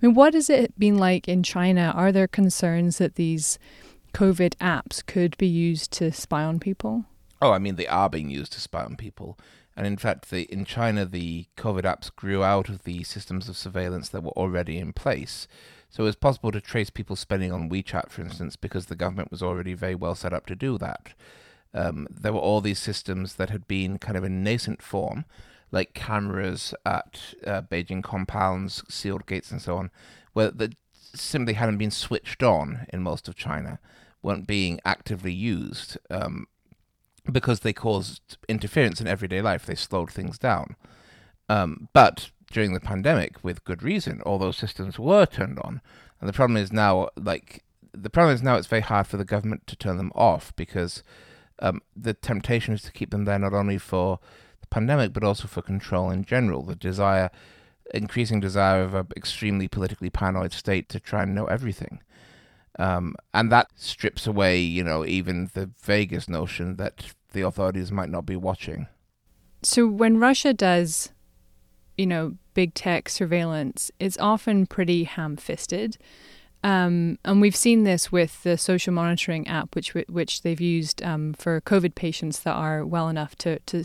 I 0.00 0.06
mean, 0.06 0.14
what 0.14 0.34
has 0.34 0.50
it 0.50 0.78
been 0.78 0.98
like 0.98 1.26
in 1.26 1.42
China? 1.42 1.92
Are 1.96 2.12
there 2.12 2.28
concerns 2.28 2.98
that 2.98 3.16
these 3.16 3.58
COVID 4.14 4.54
apps 4.58 5.04
could 5.04 5.36
be 5.36 5.48
used 5.48 5.90
to 5.94 6.12
spy 6.12 6.44
on 6.44 6.60
people? 6.60 7.06
Oh, 7.42 7.50
I 7.50 7.58
mean, 7.58 7.74
they 7.74 7.88
are 7.88 8.08
being 8.08 8.30
used 8.30 8.52
to 8.52 8.60
spy 8.60 8.84
on 8.84 8.94
people. 8.94 9.36
And 9.76 9.84
in 9.84 9.96
fact, 9.96 10.30
the, 10.30 10.42
in 10.44 10.64
China, 10.64 11.04
the 11.04 11.46
COVID 11.56 11.82
apps 11.82 12.14
grew 12.14 12.44
out 12.44 12.68
of 12.68 12.84
the 12.84 13.02
systems 13.02 13.48
of 13.48 13.56
surveillance 13.56 14.08
that 14.10 14.22
were 14.22 14.30
already 14.30 14.78
in 14.78 14.92
place. 14.92 15.48
So 15.90 16.04
it 16.04 16.06
was 16.06 16.14
possible 16.14 16.52
to 16.52 16.60
trace 16.60 16.88
people 16.88 17.16
spending 17.16 17.50
on 17.50 17.68
WeChat, 17.68 18.10
for 18.10 18.22
instance, 18.22 18.54
because 18.54 18.86
the 18.86 18.94
government 18.94 19.32
was 19.32 19.42
already 19.42 19.74
very 19.74 19.96
well 19.96 20.14
set 20.14 20.32
up 20.32 20.46
to 20.46 20.54
do 20.54 20.78
that. 20.78 21.14
Um, 21.74 22.06
there 22.08 22.32
were 22.32 22.38
all 22.38 22.60
these 22.60 22.78
systems 22.78 23.34
that 23.34 23.50
had 23.50 23.66
been 23.66 23.98
kind 23.98 24.16
of 24.16 24.22
in 24.22 24.44
nascent 24.44 24.80
form, 24.80 25.24
like 25.72 25.94
cameras 25.94 26.74
at 26.86 27.34
uh, 27.44 27.62
Beijing 27.62 28.04
compounds, 28.04 28.84
sealed 28.88 29.26
gates, 29.26 29.50
and 29.50 29.60
so 29.60 29.78
on, 29.78 29.90
where 30.32 30.52
that 30.52 30.76
simply 31.12 31.54
hadn't 31.54 31.78
been 31.78 31.90
switched 31.90 32.44
on 32.44 32.86
in 32.92 33.02
most 33.02 33.26
of 33.26 33.34
China, 33.34 33.80
weren't 34.22 34.46
being 34.46 34.78
actively 34.84 35.32
used. 35.32 35.98
Um, 36.08 36.46
because 37.30 37.60
they 37.60 37.72
caused 37.72 38.36
interference 38.48 39.00
in 39.00 39.06
everyday 39.06 39.40
life. 39.40 39.66
They 39.66 39.74
slowed 39.74 40.10
things 40.10 40.38
down. 40.38 40.76
Um, 41.48 41.88
but 41.92 42.30
during 42.50 42.72
the 42.72 42.80
pandemic, 42.80 43.42
with 43.42 43.64
good 43.64 43.82
reason, 43.82 44.20
all 44.22 44.38
those 44.38 44.56
systems 44.56 44.98
were 44.98 45.26
turned 45.26 45.58
on. 45.60 45.80
And 46.20 46.28
the 46.28 46.32
problem 46.32 46.56
is 46.56 46.72
now, 46.72 47.08
like, 47.16 47.64
the 47.92 48.10
problem 48.10 48.34
is 48.34 48.42
now 48.42 48.56
it's 48.56 48.66
very 48.66 48.82
hard 48.82 49.06
for 49.06 49.16
the 49.16 49.24
government 49.24 49.66
to 49.66 49.76
turn 49.76 49.96
them 49.96 50.12
off 50.14 50.54
because 50.56 51.02
um, 51.58 51.82
the 51.96 52.14
temptation 52.14 52.74
is 52.74 52.82
to 52.82 52.92
keep 52.92 53.10
them 53.10 53.24
there 53.24 53.38
not 53.38 53.52
only 53.52 53.78
for 53.78 54.18
the 54.60 54.66
pandemic 54.68 55.12
but 55.12 55.24
also 55.24 55.46
for 55.46 55.62
control 55.62 56.10
in 56.10 56.24
general. 56.24 56.62
The 56.62 56.74
desire, 56.74 57.30
increasing 57.92 58.40
desire 58.40 58.82
of 58.82 58.94
an 58.94 59.08
extremely 59.16 59.68
politically 59.68 60.10
paranoid 60.10 60.52
state 60.52 60.88
to 60.90 61.00
try 61.00 61.22
and 61.22 61.34
know 61.34 61.46
everything. 61.46 62.00
Um, 62.78 63.14
and 63.34 63.52
that 63.52 63.68
strips 63.76 64.26
away, 64.26 64.58
you 64.60 64.82
know, 64.82 65.04
even 65.04 65.50
the 65.52 65.70
vaguest 65.82 66.28
notion 66.28 66.76
that 66.76 67.12
the 67.32 67.42
authorities 67.42 67.92
might 67.92 68.08
not 68.08 68.26
be 68.26 68.36
watching. 68.36 68.86
So 69.62 69.86
when 69.86 70.18
Russia 70.18 70.52
does, 70.52 71.12
you 71.96 72.06
know, 72.06 72.36
big 72.54 72.74
tech 72.74 73.08
surveillance, 73.08 73.90
it's 74.00 74.18
often 74.18 74.66
pretty 74.66 75.04
ham 75.04 75.36
fisted. 75.36 75.98
Um, 76.64 77.18
and 77.24 77.40
we've 77.40 77.56
seen 77.56 77.84
this 77.84 78.12
with 78.12 78.42
the 78.42 78.56
social 78.56 78.92
monitoring 78.92 79.48
app, 79.48 79.74
which 79.74 79.94
which 79.94 80.42
they've 80.42 80.60
used 80.60 81.02
um, 81.02 81.34
for 81.34 81.60
COVID 81.60 81.94
patients 81.94 82.40
that 82.40 82.54
are 82.54 82.86
well 82.86 83.08
enough 83.08 83.36
to, 83.38 83.58
to 83.60 83.84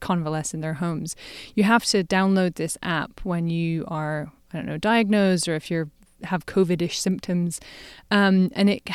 convalesce 0.00 0.52
in 0.52 0.60
their 0.60 0.74
homes. 0.74 1.16
You 1.54 1.64
have 1.64 1.84
to 1.86 2.04
download 2.04 2.56
this 2.56 2.76
app 2.82 3.20
when 3.22 3.48
you 3.48 3.84
are, 3.88 4.30
I 4.52 4.58
don't 4.58 4.66
know, 4.66 4.78
diagnosed 4.78 5.48
or 5.48 5.54
if 5.54 5.70
you're 5.70 5.88
have 6.26 6.46
COVID-ish 6.46 6.98
symptoms, 6.98 7.60
um, 8.10 8.50
and 8.54 8.70
it 8.70 8.88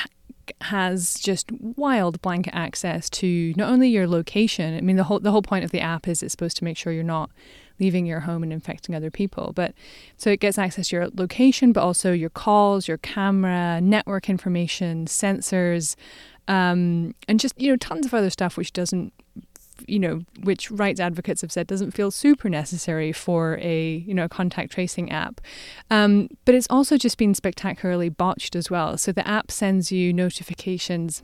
has 0.61 1.15
just 1.19 1.51
wild 1.51 2.21
blanket 2.21 2.55
access 2.55 3.09
to 3.09 3.53
not 3.55 3.69
only 3.69 3.89
your 3.89 4.07
location. 4.07 4.75
I 4.75 4.81
mean, 4.81 4.95
the 4.95 5.03
whole 5.03 5.19
the 5.19 5.31
whole 5.31 5.41
point 5.41 5.65
of 5.65 5.71
the 5.71 5.81
app 5.81 6.07
is 6.07 6.23
it's 6.23 6.31
supposed 6.31 6.57
to 6.57 6.63
make 6.63 6.77
sure 6.77 6.91
you're 6.93 7.03
not 7.03 7.29
leaving 7.79 8.05
your 8.05 8.21
home 8.21 8.43
and 8.43 8.51
infecting 8.51 8.93
other 8.93 9.09
people. 9.09 9.53
But 9.55 9.73
so 10.17 10.29
it 10.29 10.39
gets 10.39 10.57
access 10.57 10.89
to 10.89 10.97
your 10.97 11.07
location, 11.13 11.71
but 11.71 11.81
also 11.81 12.11
your 12.11 12.29
calls, 12.29 12.87
your 12.87 12.97
camera, 12.97 13.79
network 13.81 14.29
information, 14.29 15.05
sensors, 15.05 15.95
um, 16.47 17.15
and 17.27 17.39
just 17.39 17.59
you 17.59 17.71
know 17.71 17.77
tons 17.77 18.05
of 18.05 18.13
other 18.13 18.29
stuff 18.29 18.57
which 18.57 18.73
doesn't 18.73 19.13
you 19.87 19.99
know, 19.99 20.21
which 20.43 20.69
rights 20.71 20.99
advocates 20.99 21.41
have 21.41 21.51
said 21.51 21.67
doesn't 21.67 21.91
feel 21.91 22.11
super 22.11 22.49
necessary 22.49 23.11
for 23.11 23.57
a, 23.61 24.03
you 24.07 24.13
know, 24.13 24.27
contact 24.27 24.71
tracing 24.71 25.11
app. 25.11 25.41
Um, 25.89 26.29
but 26.45 26.55
it's 26.55 26.67
also 26.69 26.97
just 26.97 27.17
been 27.17 27.33
spectacularly 27.33 28.09
botched 28.09 28.55
as 28.55 28.69
well. 28.69 28.97
So 28.97 29.11
the 29.11 29.27
app 29.27 29.51
sends 29.51 29.91
you 29.91 30.13
notifications 30.13 31.23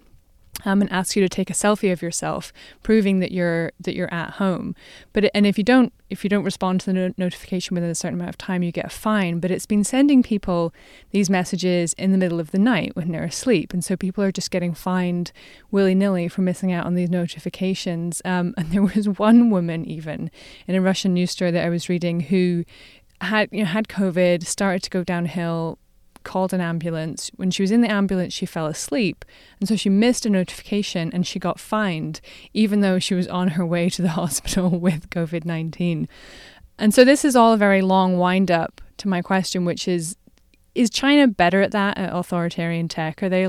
um, 0.63 0.81
and 0.81 0.91
ask 0.91 1.15
you 1.15 1.21
to 1.21 1.29
take 1.29 1.49
a 1.49 1.53
selfie 1.53 1.91
of 1.91 2.01
yourself, 2.01 2.53
proving 2.83 3.19
that 3.19 3.31
you're 3.31 3.71
that 3.79 3.95
you're 3.95 4.13
at 4.13 4.31
home. 4.31 4.75
But 5.13 5.29
and 5.33 5.45
if 5.45 5.57
you 5.57 5.63
don't 5.63 5.91
if 6.09 6.23
you 6.23 6.29
don't 6.29 6.43
respond 6.43 6.79
to 6.81 6.85
the 6.85 6.93
no- 6.93 7.13
notification 7.17 7.75
within 7.75 7.89
a 7.89 7.95
certain 7.95 8.19
amount 8.19 8.29
of 8.29 8.37
time, 8.37 8.63
you 8.63 8.71
get 8.71 8.85
a 8.85 8.89
fine. 8.89 9.39
But 9.39 9.51
it's 9.51 9.65
been 9.65 9.83
sending 9.83 10.23
people 10.23 10.73
these 11.11 11.29
messages 11.29 11.93
in 11.93 12.11
the 12.11 12.17
middle 12.17 12.39
of 12.39 12.51
the 12.51 12.59
night 12.59 12.95
when 12.95 13.11
they're 13.11 13.23
asleep, 13.23 13.73
and 13.73 13.83
so 13.83 13.97
people 13.97 14.23
are 14.23 14.31
just 14.31 14.51
getting 14.51 14.73
fined 14.73 15.31
willy 15.71 15.95
nilly 15.95 16.27
for 16.27 16.41
missing 16.41 16.71
out 16.71 16.85
on 16.85 16.95
these 16.95 17.09
notifications. 17.09 18.21
Um, 18.23 18.53
and 18.57 18.71
there 18.71 18.83
was 18.83 19.09
one 19.09 19.49
woman 19.49 19.85
even 19.85 20.31
in 20.67 20.75
a 20.75 20.81
Russian 20.81 21.13
news 21.13 21.31
story 21.31 21.51
that 21.51 21.65
I 21.65 21.69
was 21.69 21.89
reading 21.89 22.21
who 22.21 22.63
had 23.21 23.49
you 23.51 23.59
know 23.59 23.65
had 23.65 23.87
COVID, 23.87 24.45
started 24.45 24.83
to 24.83 24.89
go 24.89 25.03
downhill, 25.03 25.79
called 26.25 26.51
an 26.51 26.59
ambulance. 26.59 27.31
When 27.37 27.51
she 27.51 27.63
was 27.63 27.71
in 27.71 27.79
the 27.79 27.91
ambulance, 27.91 28.33
she 28.33 28.45
fell 28.45 28.65
asleep. 28.65 29.23
And 29.59 29.69
so 29.69 29.77
she 29.77 29.89
missed 29.89 30.25
a 30.25 30.29
notification 30.29 31.11
and 31.13 31.25
she 31.25 31.39
got 31.39 31.59
fined, 31.59 32.19
even 32.53 32.81
though 32.81 32.99
she 32.99 33.13
was 33.13 33.27
on 33.29 33.49
her 33.49 33.65
way 33.65 33.89
to 33.91 34.01
the 34.01 34.09
hospital 34.19 34.69
with 34.69 35.09
COVID 35.09 35.45
19. 35.45 36.09
And 36.77 36.93
so 36.93 37.05
this 37.05 37.23
is 37.23 37.37
all 37.37 37.53
a 37.53 37.57
very 37.57 37.81
long 37.81 38.17
wind 38.17 38.51
up 38.51 38.81
to 38.97 39.07
my 39.07 39.21
question, 39.21 39.63
which 39.63 39.87
is 39.87 40.17
is 40.75 40.89
China 40.89 41.27
better 41.27 41.61
at 41.61 41.71
that 41.71 41.97
at 41.97 42.13
authoritarian 42.13 42.87
tech? 42.87 43.23
Are 43.23 43.29
they? 43.29 43.47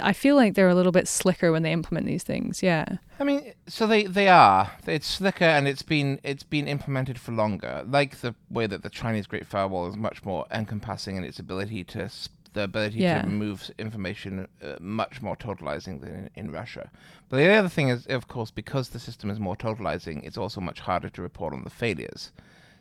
I 0.00 0.12
feel 0.12 0.36
like 0.36 0.54
they're 0.54 0.68
a 0.68 0.74
little 0.74 0.92
bit 0.92 1.08
slicker 1.08 1.50
when 1.50 1.62
they 1.62 1.72
implement 1.72 2.06
these 2.06 2.22
things. 2.22 2.62
Yeah. 2.62 2.98
I 3.18 3.24
mean, 3.24 3.52
so 3.66 3.86
they 3.86 4.04
they 4.04 4.28
are. 4.28 4.70
It's 4.86 5.06
slicker 5.06 5.44
and 5.44 5.66
it's 5.66 5.82
been 5.82 6.20
it's 6.22 6.42
been 6.44 6.68
implemented 6.68 7.18
for 7.18 7.32
longer. 7.32 7.84
Like 7.86 8.20
the 8.20 8.34
way 8.50 8.66
that 8.66 8.82
the 8.82 8.90
Chinese 8.90 9.26
Great 9.26 9.46
Firewall 9.46 9.88
is 9.88 9.96
much 9.96 10.24
more 10.24 10.46
encompassing 10.52 11.16
in 11.16 11.24
its 11.24 11.38
ability 11.38 11.84
to 11.84 12.10
the 12.54 12.62
ability 12.64 12.98
Yeah. 12.98 13.22
to 13.22 13.28
remove 13.28 13.70
information 13.78 14.48
uh, 14.62 14.76
much 14.80 15.20
more 15.22 15.36
totalizing 15.36 16.00
than 16.00 16.10
in, 16.34 16.46
in 16.46 16.50
Russia. 16.50 16.90
But 17.28 17.38
the 17.38 17.48
other 17.52 17.68
thing 17.68 17.88
is, 17.88 18.06
of 18.06 18.26
course, 18.28 18.50
because 18.50 18.90
the 18.90 18.98
system 18.98 19.30
is 19.30 19.38
more 19.38 19.56
totalizing, 19.56 20.24
it's 20.24 20.38
also 20.38 20.60
much 20.60 20.80
harder 20.80 21.10
to 21.10 21.22
report 21.22 21.52
on 21.52 21.64
the 21.64 21.70
failures. 21.70 22.32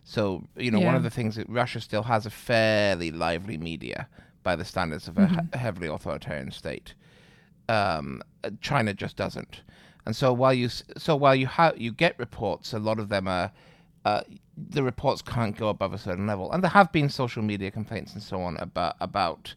So 0.10 0.48
you 0.56 0.72
know, 0.72 0.80
one 0.80 0.96
of 0.96 1.04
the 1.04 1.10
things 1.10 1.36
that 1.36 1.50
Russia 1.50 1.82
still 1.82 2.04
has 2.04 2.26
a 2.26 2.30
fairly 2.30 3.12
lively 3.12 3.58
media 3.58 4.08
by 4.42 4.56
the 4.56 4.64
standards 4.64 5.10
of 5.10 5.18
a 5.18 5.28
he- 5.28 5.58
heavily 5.58 5.90
authoritarian 5.90 6.50
state. 6.52 6.94
Um, 7.68 8.22
uh, 8.46 8.52
China 8.62 8.94
just 8.94 9.18
doesn't. 9.18 9.64
And 10.06 10.16
so 10.16 10.32
while 10.32 10.54
you 10.54 10.70
so 10.70 11.18
while 11.18 11.36
you 11.36 11.48
have 11.48 11.78
you 11.78 11.92
get 11.92 12.18
reports, 12.18 12.72
a 12.72 12.80
lot 12.80 13.00
of 13.00 13.10
them 13.10 13.28
are 13.28 13.52
uh, 14.06 14.22
the 14.56 14.82
reports 14.82 15.22
can't 15.22 15.58
go 15.58 15.68
above 15.68 15.92
a 15.92 15.98
certain 15.98 16.26
level, 16.26 16.54
and 16.54 16.64
there 16.64 16.72
have 16.72 16.90
been 16.94 17.10
social 17.10 17.44
media 17.44 17.70
complaints 17.70 18.14
and 18.14 18.24
so 18.24 18.42
on 18.42 18.56
about 18.58 18.96
about 19.02 19.56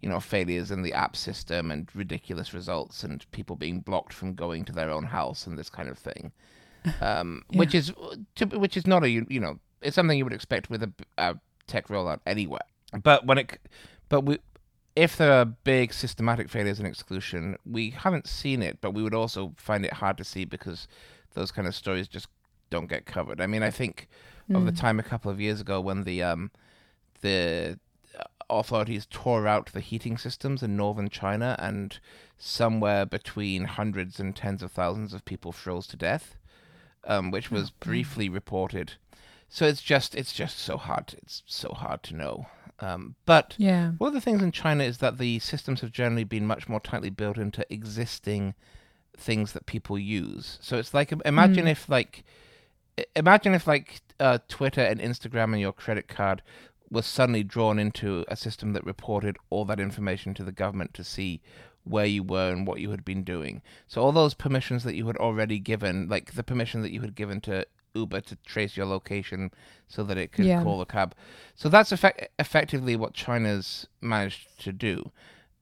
you 0.00 0.08
know 0.08 0.18
failures 0.18 0.72
in 0.72 0.82
the 0.82 0.92
app 0.92 1.14
system 1.14 1.70
and 1.70 1.88
ridiculous 1.94 2.52
results 2.52 3.04
and 3.04 3.24
people 3.30 3.54
being 3.54 3.78
blocked 3.78 4.12
from 4.12 4.34
going 4.34 4.64
to 4.64 4.72
their 4.72 4.90
own 4.90 5.04
house 5.04 5.46
and 5.46 5.56
this 5.56 5.70
kind 5.70 5.88
of 5.88 5.96
thing, 5.96 6.32
um, 7.00 7.44
which 7.52 7.72
is 7.72 7.92
to, 8.34 8.46
which 8.46 8.76
is 8.76 8.88
not 8.88 9.04
a 9.04 9.08
you 9.08 9.38
know 9.38 9.60
it's 9.82 9.94
something 9.94 10.16
you 10.16 10.24
would 10.24 10.32
expect 10.32 10.70
with 10.70 10.82
a 11.18 11.38
tech 11.66 11.88
rollout 11.88 12.20
anywhere. 12.26 12.60
But 13.02 13.26
when 13.26 13.38
it 13.38 13.58
but 14.08 14.22
we 14.22 14.38
if 14.94 15.16
there 15.16 15.32
are 15.32 15.44
big 15.44 15.92
systematic 15.92 16.50
failures 16.50 16.78
in 16.78 16.86
exclusion, 16.86 17.56
we 17.64 17.90
haven't 17.90 18.26
seen 18.26 18.62
it, 18.62 18.78
but 18.80 18.92
we 18.92 19.02
would 19.02 19.14
also 19.14 19.54
find 19.56 19.84
it 19.84 19.94
hard 19.94 20.18
to 20.18 20.24
see 20.24 20.44
because 20.44 20.86
those 21.34 21.50
kind 21.50 21.66
of 21.66 21.74
stories 21.74 22.08
just 22.08 22.28
don't 22.68 22.88
get 22.88 23.06
covered. 23.06 23.40
I 23.40 23.46
mean, 23.46 23.62
I 23.62 23.70
think 23.70 24.08
of 24.54 24.66
the 24.66 24.72
time 24.72 25.00
a 25.00 25.02
couple 25.02 25.30
of 25.30 25.40
years 25.40 25.60
ago 25.60 25.80
when 25.80 26.04
the 26.04 26.22
um, 26.22 26.50
the 27.22 27.78
authorities 28.50 29.06
tore 29.10 29.46
out 29.46 29.72
the 29.72 29.80
heating 29.80 30.18
systems 30.18 30.62
in 30.62 30.76
northern 30.76 31.08
China, 31.08 31.56
and 31.58 31.98
somewhere 32.36 33.06
between 33.06 33.64
hundreds 33.64 34.20
and 34.20 34.36
tens 34.36 34.62
of 34.62 34.72
thousands 34.72 35.14
of 35.14 35.24
people 35.24 35.52
froze 35.52 35.86
to 35.86 35.96
death, 35.96 36.36
um, 37.04 37.30
which 37.30 37.50
was 37.50 37.70
briefly 37.70 38.28
reported. 38.28 38.94
So 39.54 39.66
it's 39.66 39.82
just 39.82 40.14
it's 40.14 40.32
just 40.32 40.58
so 40.58 40.78
hard. 40.78 41.14
It's 41.22 41.42
so 41.44 41.74
hard 41.74 42.02
to 42.04 42.16
know. 42.16 42.46
Um, 42.80 43.16
but 43.26 43.54
Yeah. 43.58 43.90
one 43.98 44.08
of 44.08 44.14
the 44.14 44.20
things 44.22 44.42
in 44.42 44.50
China 44.50 44.82
is 44.82 44.96
that 44.98 45.18
the 45.18 45.40
systems 45.40 45.82
have 45.82 45.92
generally 45.92 46.24
been 46.24 46.46
much 46.46 46.70
more 46.70 46.80
tightly 46.80 47.10
built 47.10 47.36
into 47.36 47.70
existing 47.70 48.54
things 49.14 49.52
that 49.52 49.66
people 49.66 49.98
use. 49.98 50.58
So 50.62 50.78
it's 50.78 50.94
like 50.94 51.12
imagine 51.26 51.68
if 51.68 51.86
like 51.86 52.24
imagine 53.14 53.52
if 53.52 53.66
like 53.66 54.00
uh, 54.18 54.38
Twitter 54.48 54.80
and 54.80 54.98
Instagram 54.98 55.52
and 55.52 55.60
your 55.60 55.74
credit 55.74 56.08
card 56.08 56.42
was 56.90 57.04
suddenly 57.04 57.44
drawn 57.44 57.78
into 57.78 58.24
a 58.28 58.36
system 58.36 58.72
that 58.72 58.84
reported 58.86 59.36
all 59.50 59.66
that 59.66 59.80
information 59.80 60.32
to 60.32 60.44
the 60.44 60.52
government 60.52 60.94
to 60.94 61.04
see 61.04 61.42
where 61.84 62.06
you 62.06 62.22
were 62.22 62.50
and 62.50 62.66
what 62.66 62.80
you 62.80 62.90
had 62.90 63.04
been 63.04 63.22
doing. 63.22 63.60
So 63.86 64.00
all 64.00 64.12
those 64.12 64.32
permissions 64.32 64.82
that 64.84 64.94
you 64.94 65.06
had 65.08 65.16
already 65.18 65.58
given, 65.58 66.08
like 66.08 66.32
the 66.32 66.42
permission 66.42 66.80
that 66.82 66.92
you 66.92 67.02
had 67.02 67.14
given 67.14 67.42
to 67.42 67.66
Uber 67.94 68.20
to 68.22 68.36
trace 68.44 68.76
your 68.76 68.86
location 68.86 69.50
so 69.88 70.02
that 70.04 70.16
it 70.18 70.32
could 70.32 70.46
Yeah. 70.46 70.62
call 70.62 70.78
the 70.78 70.84
cab. 70.86 71.14
So 71.54 71.68
that's 71.68 71.92
effect- 71.92 72.28
effectively 72.38 72.96
what 72.96 73.14
China's 73.14 73.86
managed 74.00 74.58
to 74.60 74.72
do. 74.72 75.10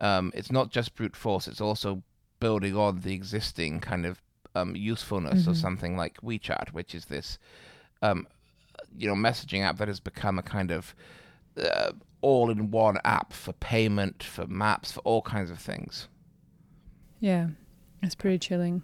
Um, 0.01 0.33
it's 0.35 0.51
not 0.53 0.71
just 0.71 0.95
brute 0.95 1.17
force; 1.17 1.47
it's 1.49 1.61
also 1.61 2.03
building 2.39 2.77
on 2.77 3.01
the 3.01 3.13
existing 3.13 3.81
kind 3.81 4.07
of 4.07 4.23
um, 4.55 4.75
usefulness 4.75 5.47
of 5.47 5.57
something 5.57 5.97
like 5.97 6.21
WeChat, 6.23 6.73
which 6.73 6.95
is 6.95 7.05
this, 7.07 7.39
um, 8.03 8.27
you 8.97 9.07
know, 9.07 9.15
messaging 9.15 9.61
app 9.63 9.77
that 9.77 9.87
has 9.89 10.01
become 10.01 10.39
a 10.39 10.43
kind 10.43 10.71
of 10.73 10.95
uh, 11.57 11.93
all-in-one 12.23 12.99
app 13.05 13.33
for 13.33 13.53
payment, 13.53 14.23
for 14.23 14.47
maps, 14.47 14.91
for 14.93 15.01
all 15.01 15.23
kinds 15.23 15.51
of 15.51 15.59
things. 15.59 16.09
Yeah. 17.21 17.49
It's 18.03 18.15
pretty 18.15 18.39
chilling. 18.39 18.83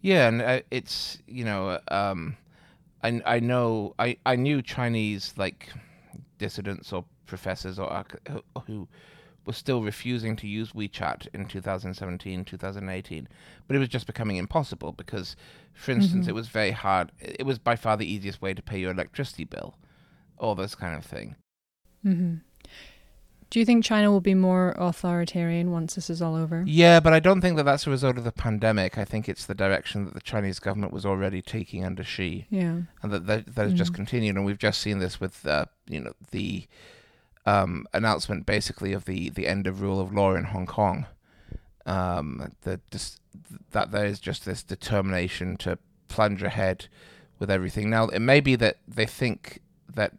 Yeah, 0.00 0.28
and 0.28 0.42
uh, 0.42 0.60
it's 0.70 1.18
you 1.26 1.44
know, 1.44 1.78
um, 1.88 2.36
I 3.06 3.36
I 3.36 3.40
know 3.40 3.94
I 3.98 4.16
I 4.26 4.36
knew 4.36 4.62
Chinese 4.62 5.34
like 5.36 5.72
dissidents 6.38 6.92
or 6.92 7.04
professors 7.26 7.78
or 7.78 8.04
who- 8.28 8.44
who 8.66 8.88
were 9.46 9.52
still 9.52 9.82
refusing 9.82 10.34
to 10.36 10.46
use 10.48 10.72
WeChat 10.72 11.28
in 11.32 11.46
2017, 11.46 12.44
2018, 12.44 13.28
but 13.66 13.76
it 13.76 13.78
was 13.78 13.88
just 13.88 14.06
becoming 14.06 14.36
impossible 14.38 14.92
because, 14.92 15.36
for 15.72 15.92
instance, 15.92 16.26
it 16.26 16.34
was 16.34 16.48
very 16.48 16.72
hard. 16.72 17.12
It 17.20 17.46
was 17.46 17.58
by 17.60 17.76
far 17.76 17.96
the 17.96 18.12
easiest 18.14 18.42
way 18.42 18.54
to 18.54 18.62
pay 18.62 18.80
your 18.80 18.90
electricity 18.90 19.44
bill, 19.44 19.76
all 20.38 20.54
this 20.56 20.74
kind 20.74 20.96
of 20.96 21.04
thing. 21.04 21.36
hmm 22.02 22.36
Do 23.48 23.60
you 23.60 23.64
think 23.64 23.84
China 23.84 24.10
will 24.10 24.20
be 24.20 24.34
more 24.34 24.74
authoritarian 24.76 25.70
once 25.70 25.94
this 25.94 26.10
is 26.10 26.20
all 26.20 26.34
over? 26.34 26.64
Yeah, 26.66 26.98
but 26.98 27.12
I 27.12 27.20
don't 27.20 27.40
think 27.40 27.56
that 27.56 27.62
that's 27.62 27.86
a 27.86 27.90
result 27.90 28.18
of 28.18 28.24
the 28.24 28.32
pandemic. 28.32 28.98
I 28.98 29.04
think 29.04 29.28
it's 29.28 29.46
the 29.46 29.54
direction 29.54 30.04
that 30.04 30.14
the 30.14 30.20
Chinese 30.20 30.58
government 30.58 30.92
was 30.92 31.06
already 31.06 31.42
taking 31.42 31.84
under 31.84 32.02
Xi. 32.02 32.46
Yeah. 32.50 32.80
and 33.02 33.12
that 33.12 33.26
that, 33.26 33.54
that 33.54 33.64
has 33.64 33.74
just 33.74 33.94
continued. 33.94 34.36
And 34.36 34.44
we've 34.44 34.58
just 34.58 34.80
seen 34.80 34.98
this 34.98 35.20
with 35.20 35.46
uh, 35.46 35.66
you 35.86 36.00
know 36.00 36.12
the 36.32 36.66
um, 37.46 37.86
announcement 37.94 38.46
basically 38.46 38.92
of 38.92 39.04
the 39.04 39.30
the 39.30 39.46
end 39.46 39.66
of 39.66 39.80
rule 39.80 40.00
of 40.00 40.12
law 40.12 40.34
in 40.34 40.44
Hong 40.44 40.66
Kong. 40.66 41.06
Um, 41.86 42.52
that 42.62 42.90
just 42.90 43.20
that 43.70 43.92
there 43.92 44.06
is 44.06 44.18
just 44.18 44.44
this 44.44 44.64
determination 44.64 45.56
to 45.58 45.78
plunge 46.08 46.42
ahead 46.42 46.88
with 47.38 47.50
everything. 47.50 47.90
Now 47.90 48.08
it 48.08 48.20
may 48.20 48.40
be 48.40 48.56
that 48.56 48.78
they 48.88 49.06
think 49.06 49.60
that 49.94 50.12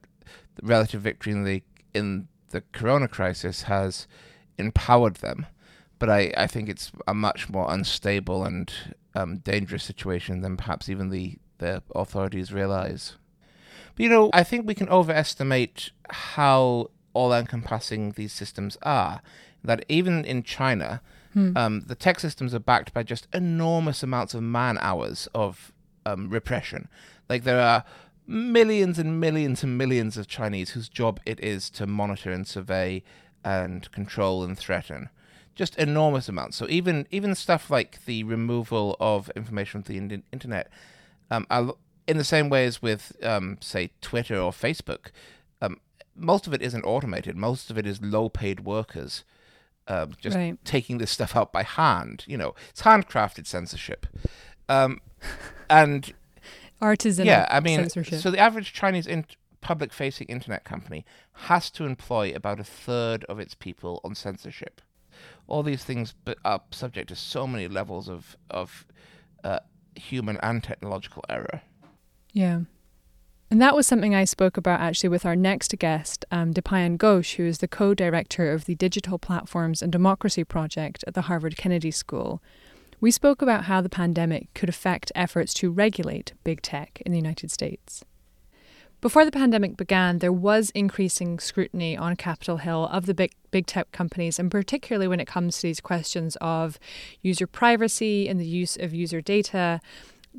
the 0.55 0.65
relative 0.65 1.01
victory 1.01 1.33
in 1.33 1.43
the 1.43 1.63
in 1.93 2.29
the 2.49 2.61
Corona 2.71 3.07
crisis 3.07 3.63
has 3.63 4.07
empowered 4.57 5.17
them, 5.17 5.45
but 5.99 6.09
I, 6.09 6.33
I 6.37 6.47
think 6.47 6.69
it's 6.69 6.91
a 7.07 7.13
much 7.13 7.49
more 7.49 7.71
unstable 7.71 8.43
and 8.43 8.71
um, 9.15 9.37
dangerous 9.37 9.83
situation 9.83 10.41
than 10.41 10.57
perhaps 10.57 10.89
even 10.89 11.09
the, 11.09 11.37
the 11.57 11.81
authorities 11.95 12.53
realize. 12.53 13.15
But 13.95 14.03
you 14.03 14.09
know, 14.09 14.29
I 14.33 14.43
think 14.43 14.67
we 14.67 14.75
can 14.75 14.89
overestimate 14.89 15.91
how 16.09 16.91
all 17.13 17.33
encompassing 17.33 18.11
these 18.11 18.31
systems 18.31 18.77
are. 18.83 19.21
That 19.63 19.83
even 19.89 20.23
in 20.23 20.43
China, 20.43 21.01
um, 21.57 21.81
the 21.81 21.95
tech 21.95 22.19
systems 22.19 22.53
are 22.53 22.59
backed 22.59 22.93
by 22.93 23.03
just 23.03 23.27
enormous 23.33 24.03
amounts 24.03 24.33
of 24.33 24.43
man 24.43 24.77
hours 24.81 25.27
of 25.33 25.71
um, 26.05 26.29
repression. 26.29 26.87
Like 27.27 27.43
there 27.43 27.59
are 27.59 27.83
millions 28.27 28.99
and 28.99 29.19
millions 29.19 29.63
and 29.63 29.77
millions 29.77 30.17
of 30.17 30.27
Chinese 30.27 30.71
whose 30.71 30.89
job 30.89 31.19
it 31.25 31.39
is 31.39 31.69
to 31.71 31.87
monitor 31.87 32.31
and 32.31 32.45
survey 32.47 33.01
and 33.43 33.89
control 33.91 34.43
and 34.43 34.57
threaten. 34.57 35.09
Just 35.55 35.75
enormous 35.77 36.29
amounts. 36.29 36.57
So 36.57 36.67
even 36.69 37.07
even 37.09 37.33
stuff 37.33 37.71
like 37.71 38.05
the 38.05 38.23
removal 38.23 38.95
of 38.99 39.31
information 39.35 39.81
from 39.81 39.93
the 39.93 39.97
in- 39.97 40.23
internet, 40.31 40.69
um, 41.31 41.47
in 42.07 42.17
the 42.17 42.23
same 42.23 42.49
way 42.49 42.65
as 42.65 42.81
with 42.81 43.15
um, 43.23 43.57
say 43.61 43.89
Twitter 44.01 44.37
or 44.37 44.51
Facebook, 44.51 45.07
um, 45.61 45.79
most 46.15 46.45
of 46.47 46.53
it 46.53 46.61
isn't 46.61 46.83
automated. 46.83 47.35
Most 47.35 47.71
of 47.71 47.77
it 47.77 47.87
is 47.87 48.01
low-paid 48.01 48.61
workers. 48.61 49.23
Um, 49.87 50.13
just 50.21 50.35
Right. 50.35 50.57
taking 50.65 50.97
this 50.97 51.11
stuff 51.11 51.35
out 51.35 51.51
by 51.53 51.63
hand. 51.63 52.23
You 52.27 52.37
know, 52.37 52.53
it's 52.69 52.81
handcrafted 52.81 53.47
censorship. 53.47 54.05
Um, 54.67 54.99
and 55.69 56.13
Artisan 56.81 57.25
yeah, 57.25 57.47
I 57.49 57.59
mean, 57.59 57.79
censorship. 57.79 58.19
so 58.19 58.31
the 58.31 58.39
average 58.39 58.73
Chinese 58.73 59.07
in- 59.07 59.25
public-facing 59.61 60.27
internet 60.27 60.63
company 60.63 61.05
has 61.33 61.71
to 61.71 61.85
employ 61.85 62.31
about 62.35 62.59
a 62.59 62.63
third 62.63 63.23
of 63.25 63.39
its 63.39 63.55
people 63.55 63.99
on 64.03 64.13
censorship. 64.15 64.81
all 65.47 65.63
these 65.63 65.83
things 65.83 66.13
are 66.45 66.61
subject 66.71 67.09
to 67.09 67.15
so 67.15 67.47
many 67.47 67.67
levels 67.67 68.07
of 68.07 68.37
of 68.49 68.85
uh, 69.43 69.59
human 69.95 70.37
and 70.43 70.63
technological 70.63 71.23
error. 71.29 71.61
Yeah. 72.33 72.61
And 73.49 73.61
that 73.61 73.75
was 73.75 73.87
something 73.87 74.13
I 74.13 74.25
spoke 74.25 74.57
about 74.57 74.81
actually 74.81 75.09
with 75.09 75.25
our 75.25 75.35
next 75.35 75.73
guest, 75.79 76.25
um, 76.31 76.53
Dipayan 76.53 76.97
Ghosh, 76.97 77.35
who 77.35 77.45
is 77.45 77.59
the 77.59 77.67
co 77.67 77.93
director 77.93 78.51
of 78.51 78.65
the 78.65 78.75
Digital 78.75 79.17
Platforms 79.17 79.81
and 79.81 79.91
Democracy 79.91 80.43
Project 80.43 81.03
at 81.07 81.13
the 81.13 81.23
Harvard 81.23 81.55
Kennedy 81.55 81.91
School. 81.91 82.41
We 82.99 83.11
spoke 83.11 83.43
about 83.43 83.65
how 83.65 83.81
the 83.81 83.89
pandemic 83.89 84.51
could 84.55 84.69
affect 84.69 85.11
efforts 85.13 85.53
to 85.55 85.69
regulate 85.69 86.33
big 86.43 86.63
tech 86.63 87.01
in 87.05 87.11
the 87.11 87.17
United 87.17 87.51
States. 87.51 88.03
Before 89.01 89.23
the 89.23 89.31
pandemic 89.31 89.77
began, 89.77 90.17
there 90.17 90.33
was 90.33 90.71
increasing 90.71 91.37
scrutiny 91.37 91.95
on 91.95 92.15
Capitol 92.15 92.57
Hill 92.57 92.89
of 92.91 93.05
the 93.05 93.13
big, 93.13 93.33
big 93.51 93.67
tech 93.67 93.91
companies, 93.91 94.39
and 94.39 94.49
particularly 94.49 95.07
when 95.07 95.19
it 95.19 95.27
comes 95.27 95.57
to 95.57 95.67
these 95.67 95.79
questions 95.79 96.35
of 96.41 96.79
user 97.21 97.45
privacy 97.45 98.27
and 98.27 98.39
the 98.39 98.47
use 98.47 98.75
of 98.77 98.95
user 98.95 99.21
data. 99.21 99.79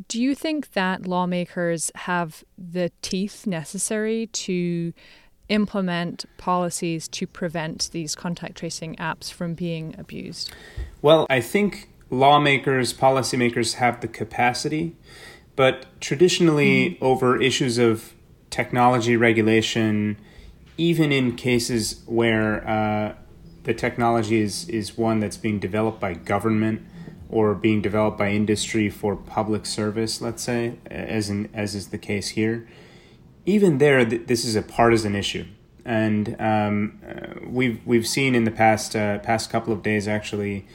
Do 0.09 0.21
you 0.21 0.35
think 0.35 0.73
that 0.73 1.07
lawmakers 1.07 1.92
have 1.94 2.42
the 2.57 2.90
teeth 3.01 3.47
necessary 3.47 4.27
to 4.27 4.92
implement 5.49 6.25
policies 6.37 7.07
to 7.09 7.29
prevent 7.29 7.90
these 7.92 8.16
contact 8.16 8.57
tracing 8.57 8.97
apps 8.97 9.33
from 9.33 9.55
being 9.55 9.94
abused? 9.97 10.53
Well, 11.01 11.27
I 11.31 11.40
think 11.40 11.88
lawmakers, 12.11 12.92
policymakers 12.94 13.75
have 13.75 14.01
the 14.01 14.09
capacity, 14.09 14.97
but 15.57 15.87
traditionally, 16.01 16.90
mm. 16.90 16.99
over 17.01 17.40
issues 17.40 17.79
of 17.79 18.14
technology 18.51 19.16
regulation, 19.16 20.16
even 20.77 21.12
in 21.12 21.37
cases 21.37 22.03
where 22.07 22.66
uh, 22.68 23.14
the 23.64 23.75
technology 23.75 24.40
is, 24.40 24.68
is 24.68 24.97
one 24.97 25.21
that's 25.21 25.37
being 25.37 25.59
developed 25.59 26.01
by 26.01 26.14
government 26.14 26.83
or 27.29 27.55
being 27.55 27.83
developed 27.83 28.16
by 28.16 28.31
industry 28.31 28.88
for 28.88 29.14
public 29.16 29.66
service, 29.66 30.21
let's 30.23 30.42
say, 30.42 30.79
as 30.87 31.29
in 31.29 31.49
as 31.53 31.75
is 31.75 31.88
the 31.88 31.99
case 31.99 32.29
here. 32.29 32.66
Even 33.44 33.79
there, 33.79 34.05
th- 34.05 34.27
this 34.27 34.44
is 34.44 34.57
a 34.57 34.62
partisan 34.62 35.14
issue, 35.14 35.44
and 35.85 36.40
um, 36.40 36.99
uh, 37.07 37.47
we've 37.47 37.85
we've 37.87 38.07
seen 38.07 38.35
in 38.35 38.44
the 38.44 38.51
past 38.51 38.97
uh, 38.97 39.18
past 39.18 39.51
couple 39.51 39.73
of 39.73 39.83
days 39.83 40.09
actually 40.09 40.66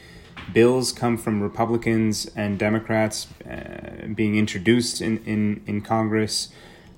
bills 0.52 0.92
come 0.92 1.16
from 1.16 1.42
Republicans 1.42 2.26
and 2.36 2.58
Democrats 2.58 3.28
uh, 3.42 4.06
being 4.14 4.36
introduced 4.36 5.00
in, 5.00 5.18
in, 5.24 5.62
in 5.66 5.80
Congress 5.80 6.50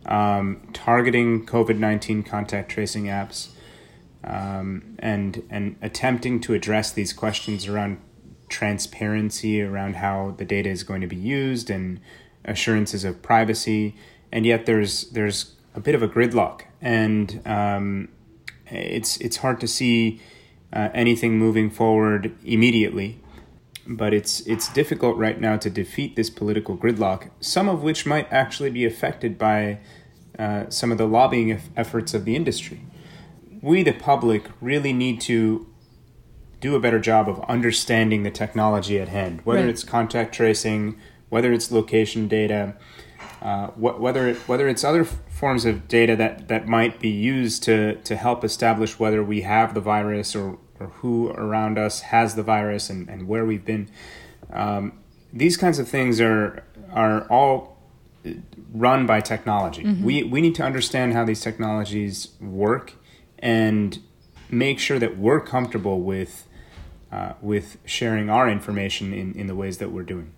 um, 0.06 0.68
targeting 0.72 1.44
COVID 1.46 1.78
19 1.78 2.22
contact 2.22 2.70
tracing 2.70 3.04
apps 3.04 3.48
um, 4.24 4.96
and, 4.98 5.46
and 5.50 5.76
attempting 5.82 6.40
to 6.40 6.54
address 6.54 6.92
these 6.92 7.12
questions 7.12 7.66
around 7.66 7.98
transparency, 8.48 9.60
around 9.60 9.96
how 9.96 10.34
the 10.38 10.44
data 10.44 10.68
is 10.68 10.82
going 10.82 11.00
to 11.00 11.06
be 11.06 11.16
used, 11.16 11.70
and 11.70 12.00
assurances 12.44 13.04
of 13.04 13.22
privacy. 13.22 13.96
And 14.30 14.46
yet 14.46 14.66
there's, 14.66 15.10
there's 15.10 15.54
a 15.74 15.80
bit 15.80 15.94
of 15.94 16.02
a 16.02 16.08
gridlock, 16.08 16.62
and 16.80 17.40
um, 17.44 18.08
it's, 18.66 19.16
it's 19.18 19.38
hard 19.38 19.60
to 19.60 19.68
see 19.68 20.20
uh, 20.72 20.88
anything 20.94 21.38
moving 21.38 21.70
forward 21.70 22.36
immediately 22.44 23.20
but 23.86 24.12
it's 24.12 24.40
it's 24.40 24.72
difficult 24.72 25.16
right 25.16 25.40
now 25.40 25.56
to 25.56 25.70
defeat 25.70 26.16
this 26.16 26.30
political 26.30 26.76
gridlock, 26.76 27.30
some 27.40 27.68
of 27.68 27.82
which 27.82 28.06
might 28.06 28.30
actually 28.32 28.70
be 28.70 28.84
affected 28.84 29.38
by 29.38 29.78
uh, 30.38 30.68
some 30.68 30.92
of 30.92 30.98
the 30.98 31.06
lobbying 31.06 31.60
efforts 31.76 32.14
of 32.14 32.24
the 32.24 32.36
industry. 32.36 32.82
We, 33.62 33.82
the 33.82 33.92
public, 33.92 34.50
really 34.60 34.92
need 34.92 35.20
to 35.22 35.66
do 36.60 36.74
a 36.74 36.80
better 36.80 36.98
job 36.98 37.28
of 37.28 37.40
understanding 37.48 38.22
the 38.22 38.30
technology 38.30 38.98
at 38.98 39.08
hand, 39.08 39.40
whether 39.44 39.60
right. 39.60 39.68
it's 39.68 39.84
contact 39.84 40.34
tracing, 40.34 40.98
whether 41.28 41.52
it's 41.52 41.70
location 41.70 42.28
data, 42.28 42.76
uh, 43.42 43.68
wh- 43.68 44.00
whether 44.00 44.28
it, 44.28 44.36
whether 44.48 44.68
it's 44.68 44.84
other 44.84 45.02
f- 45.02 45.18
forms 45.28 45.64
of 45.64 45.88
data 45.88 46.16
that, 46.16 46.48
that 46.48 46.66
might 46.66 46.98
be 47.00 47.08
used 47.08 47.62
to, 47.62 47.96
to 48.02 48.16
help 48.16 48.44
establish 48.44 48.98
whether 48.98 49.22
we 49.22 49.42
have 49.42 49.74
the 49.74 49.80
virus 49.80 50.34
or, 50.34 50.58
or 50.78 50.86
who 50.86 51.30
around 51.30 51.78
us 51.78 52.00
has 52.00 52.34
the 52.34 52.42
virus 52.42 52.90
and, 52.90 53.08
and 53.08 53.28
where 53.28 53.44
we've 53.44 53.64
been. 53.64 53.88
Um, 54.52 54.92
these 55.32 55.56
kinds 55.56 55.78
of 55.78 55.88
things 55.88 56.20
are 56.20 56.64
are 56.92 57.22
all 57.28 57.76
run 58.72 59.06
by 59.06 59.20
technology. 59.20 59.82
Mm-hmm. 59.84 60.04
We 60.04 60.22
we 60.22 60.40
need 60.40 60.54
to 60.56 60.62
understand 60.62 61.12
how 61.12 61.24
these 61.24 61.40
technologies 61.40 62.28
work 62.40 62.94
and 63.38 63.98
make 64.50 64.78
sure 64.78 64.98
that 64.98 65.18
we're 65.18 65.40
comfortable 65.40 66.00
with 66.00 66.46
uh, 67.12 67.34
with 67.40 67.78
sharing 67.84 68.30
our 68.30 68.48
information 68.48 69.12
in, 69.12 69.32
in 69.34 69.46
the 69.46 69.54
ways 69.54 69.78
that 69.78 69.90
we're 69.90 70.02
doing. 70.02 70.32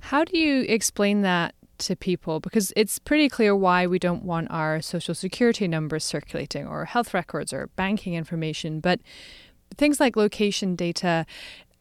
How 0.00 0.24
do 0.24 0.36
you 0.36 0.62
explain 0.62 1.22
that 1.22 1.54
to 1.78 1.96
people? 1.96 2.40
Because 2.40 2.72
it's 2.76 2.98
pretty 2.98 3.28
clear 3.28 3.54
why 3.56 3.86
we 3.86 3.98
don't 3.98 4.24
want 4.24 4.50
our 4.50 4.80
social 4.82 5.14
security 5.14 5.68
numbers 5.68 6.04
circulating 6.04 6.66
or 6.66 6.84
health 6.84 7.14
records 7.14 7.52
or 7.52 7.68
banking 7.76 8.14
information, 8.14 8.80
but 8.80 9.00
things 9.76 10.00
like 10.00 10.16
location 10.16 10.76
data 10.76 11.26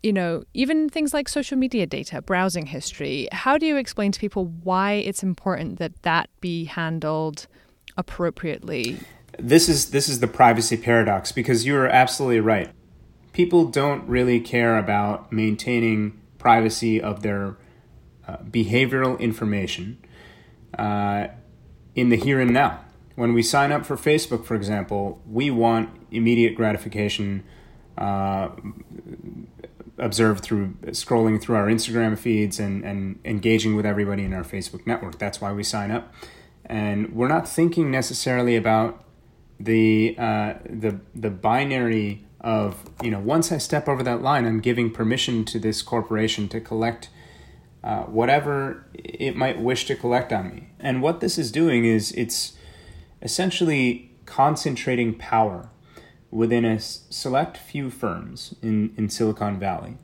you 0.04 0.12
know, 0.12 0.44
even 0.54 0.90
things 0.90 1.14
like 1.14 1.30
social 1.30 1.58
media 1.58 1.86
data, 1.86 2.22
browsing 2.22 2.66
history. 2.66 3.28
How 3.32 3.58
do 3.58 3.66
you 3.66 3.78
explain 3.78 4.12
to 4.12 4.20
people 4.20 4.46
why 4.64 4.94
it's 4.94 5.22
important 5.22 5.78
that 5.78 6.02
that 6.02 6.30
be 6.40 6.66
handled 6.66 7.48
appropriately? 7.98 9.00
This 9.38 9.70
is 9.70 9.92
this 9.92 10.10
is 10.10 10.20
the 10.20 10.28
privacy 10.28 10.76
paradox 10.76 11.32
because 11.32 11.66
you 11.66 11.76
are 11.78 11.88
absolutely 11.88 12.40
right. 12.40 12.72
People 13.32 13.66
don't 13.66 14.08
really 14.08 14.40
care 14.40 14.78
about 14.78 15.32
maintaining 15.32 16.20
privacy 16.38 17.00
of 17.00 17.22
their 17.22 17.58
uh, 18.28 18.38
behavioral 18.38 19.20
information 19.20 20.04
uh, 20.78 21.28
in 21.96 22.10
the 22.10 22.18
here 22.18 22.40
and 22.40 22.52
now. 22.52 22.84
When 23.16 23.34
we 23.34 23.44
sign 23.44 23.72
up 23.72 23.86
for 23.86 23.96
Facebook, 23.96 24.46
for 24.46 24.56
example, 24.56 25.22
we 25.28 25.52
want 25.52 25.90
immediate 26.12 26.56
gratification. 26.56 27.44
Uh, 27.98 28.50
observed 29.98 30.44
through 30.44 30.70
scrolling 30.88 31.40
through 31.40 31.56
our 31.56 31.68
Instagram 31.68 32.18
feeds 32.18 32.60
and, 32.60 32.84
and 32.84 33.20
engaging 33.24 33.76
with 33.76 33.86
everybody 33.86 34.24
in 34.24 34.34
our 34.34 34.44
Facebook 34.44 34.86
network. 34.88 35.20
That's 35.20 35.40
why 35.40 35.54
we 35.54 35.64
sign 35.64 35.92
up. 35.92 36.14
And 36.66 37.14
we're 37.14 37.28
not 37.28 37.48
thinking 37.48 37.92
necessarily 37.92 38.56
about 38.56 39.04
the 39.60 40.16
uh, 40.18 40.56
the 40.68 41.00
the 41.14 41.30
binary 41.30 42.26
of 42.40 42.90
you 43.04 43.12
know 43.12 43.20
once 43.20 43.52
I 43.52 43.58
step 43.58 43.88
over 43.88 44.04
that 44.04 44.22
line, 44.22 44.46
I'm 44.46 44.60
giving 44.60 44.92
permission 44.92 45.46
to 45.46 45.60
this 45.60 45.82
corporation 45.82 46.50
to 46.50 46.60
collect 46.60 47.10
uh, 47.84 48.04
whatever 48.04 48.86
it 48.94 49.36
might 49.36 49.60
wish 49.60 49.86
to 49.86 49.96
collect 49.96 50.34
on 50.34 50.50
me. 50.50 50.70
And 50.80 51.02
what 51.02 51.20
this 51.20 51.38
is 51.38 51.52
doing 51.52 51.86
is 51.86 52.12
it's 52.14 52.54
essentially 53.22 54.12
concentrating 54.26 55.14
power 55.16 55.70
within 56.32 56.66
a 56.66 56.80
select 56.80 57.58
few 57.58 57.90
firms 57.90 58.56
in, 58.62 58.94
in 58.98 59.10
Silicon 59.10 59.60
Valley. 59.60 59.98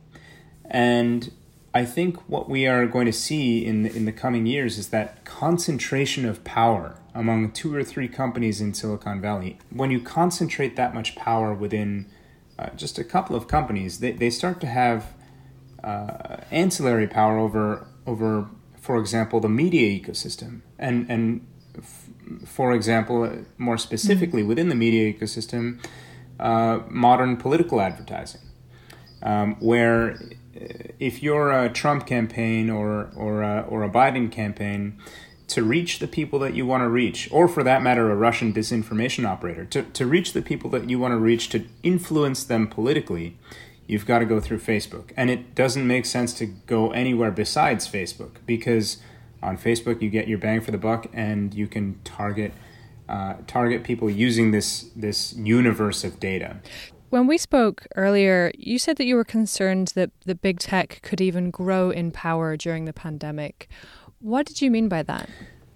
And 0.65 1.31
I 1.73 1.85
think 1.85 2.17
what 2.29 2.49
we 2.49 2.67
are 2.67 2.85
going 2.85 3.05
to 3.05 3.13
see 3.13 3.65
in 3.65 3.83
the, 3.83 3.95
in 3.95 4.05
the 4.05 4.11
coming 4.11 4.45
years 4.45 4.77
is 4.77 4.89
that 4.89 5.23
concentration 5.25 6.25
of 6.25 6.43
power 6.43 6.99
among 7.13 7.51
two 7.51 7.73
or 7.73 7.83
three 7.83 8.07
companies 8.07 8.61
in 8.61 8.73
Silicon 8.73 9.21
Valley. 9.21 9.57
When 9.69 9.89
you 9.89 9.99
concentrate 10.01 10.75
that 10.75 10.93
much 10.93 11.15
power 11.15 11.53
within 11.53 12.07
uh, 12.59 12.69
just 12.75 12.97
a 12.97 13.03
couple 13.03 13.35
of 13.35 13.47
companies, 13.47 13.99
they, 13.99 14.11
they 14.11 14.29
start 14.29 14.59
to 14.61 14.67
have 14.67 15.13
uh, 15.83 16.37
ancillary 16.51 17.07
power 17.07 17.37
over 17.37 17.87
over, 18.05 18.49
for 18.79 18.97
example, 18.97 19.39
the 19.39 19.49
media 19.49 19.99
ecosystem, 19.99 20.61
and 20.79 21.05
and 21.09 21.45
f- 21.77 22.09
for 22.45 22.73
example, 22.73 23.45
more 23.57 23.77
specifically 23.77 24.41
mm-hmm. 24.41 24.49
within 24.49 24.69
the 24.69 24.75
media 24.75 25.13
ecosystem, 25.13 25.79
uh, 26.39 26.79
modern 26.89 27.37
political 27.37 27.81
advertising, 27.81 28.41
um, 29.23 29.55
where 29.59 30.11
uh, 30.11 30.93
if 30.99 31.23
you're 31.23 31.51
a 31.51 31.69
Trump 31.69 32.05
campaign 32.05 32.69
or 32.69 33.09
or 33.15 33.41
a, 33.41 33.65
or 33.67 33.83
a 33.83 33.89
Biden 33.89 34.31
campaign, 34.31 34.99
to 35.47 35.63
reach 35.63 35.99
the 35.99 36.07
people 36.07 36.39
that 36.39 36.53
you 36.53 36.65
want 36.65 36.81
to 36.81 36.89
reach, 36.89 37.29
or 37.31 37.47
for 37.47 37.63
that 37.63 37.81
matter, 37.81 38.11
a 38.11 38.15
Russian 38.15 38.53
disinformation 38.53 39.25
operator, 39.25 39.65
to, 39.65 39.83
to 39.83 40.05
reach 40.05 40.33
the 40.33 40.41
people 40.41 40.69
that 40.71 40.89
you 40.89 40.99
want 40.99 41.13
to 41.13 41.17
reach, 41.17 41.49
to 41.49 41.65
influence 41.83 42.43
them 42.43 42.67
politically, 42.67 43.37
you've 43.87 44.05
got 44.05 44.19
to 44.19 44.25
go 44.25 44.41
through 44.41 44.59
Facebook. 44.59 45.11
And 45.15 45.29
it 45.29 45.55
doesn't 45.55 45.87
make 45.87 46.05
sense 46.05 46.33
to 46.35 46.45
go 46.45 46.91
anywhere 46.91 47.31
besides 47.31 47.87
Facebook 47.87 48.35
because 48.45 48.97
on 49.41 49.57
Facebook 49.57 50.01
you 50.01 50.09
get 50.09 50.27
your 50.27 50.37
bang 50.37 50.59
for 50.59 50.71
the 50.71 50.77
buck 50.77 51.07
and 51.13 51.53
you 51.53 51.67
can 51.67 51.99
target 52.03 52.51
uh, 53.09 53.35
target 53.47 53.83
people 53.83 54.09
using 54.09 54.51
this 54.51 54.89
this 54.95 55.33
universe 55.33 56.03
of 56.03 56.19
data. 56.19 56.57
When 57.09 57.25
we 57.27 57.37
spoke 57.37 57.87
earlier, 57.95 58.51
you 58.57 58.77
said 58.77 58.97
that 58.97 59.05
you 59.05 59.15
were 59.15 59.23
concerned 59.23 59.93
that 59.95 60.11
the 60.25 60.35
big 60.35 60.59
tech 60.59 60.99
could 61.03 61.21
even 61.21 61.51
grow 61.51 61.89
in 61.89 62.11
power 62.11 62.57
during 62.57 62.85
the 62.85 62.93
pandemic. 62.93 63.69
What 64.19 64.45
did 64.45 64.61
you 64.61 64.69
mean 64.69 64.89
by 64.89 65.03
that? 65.03 65.29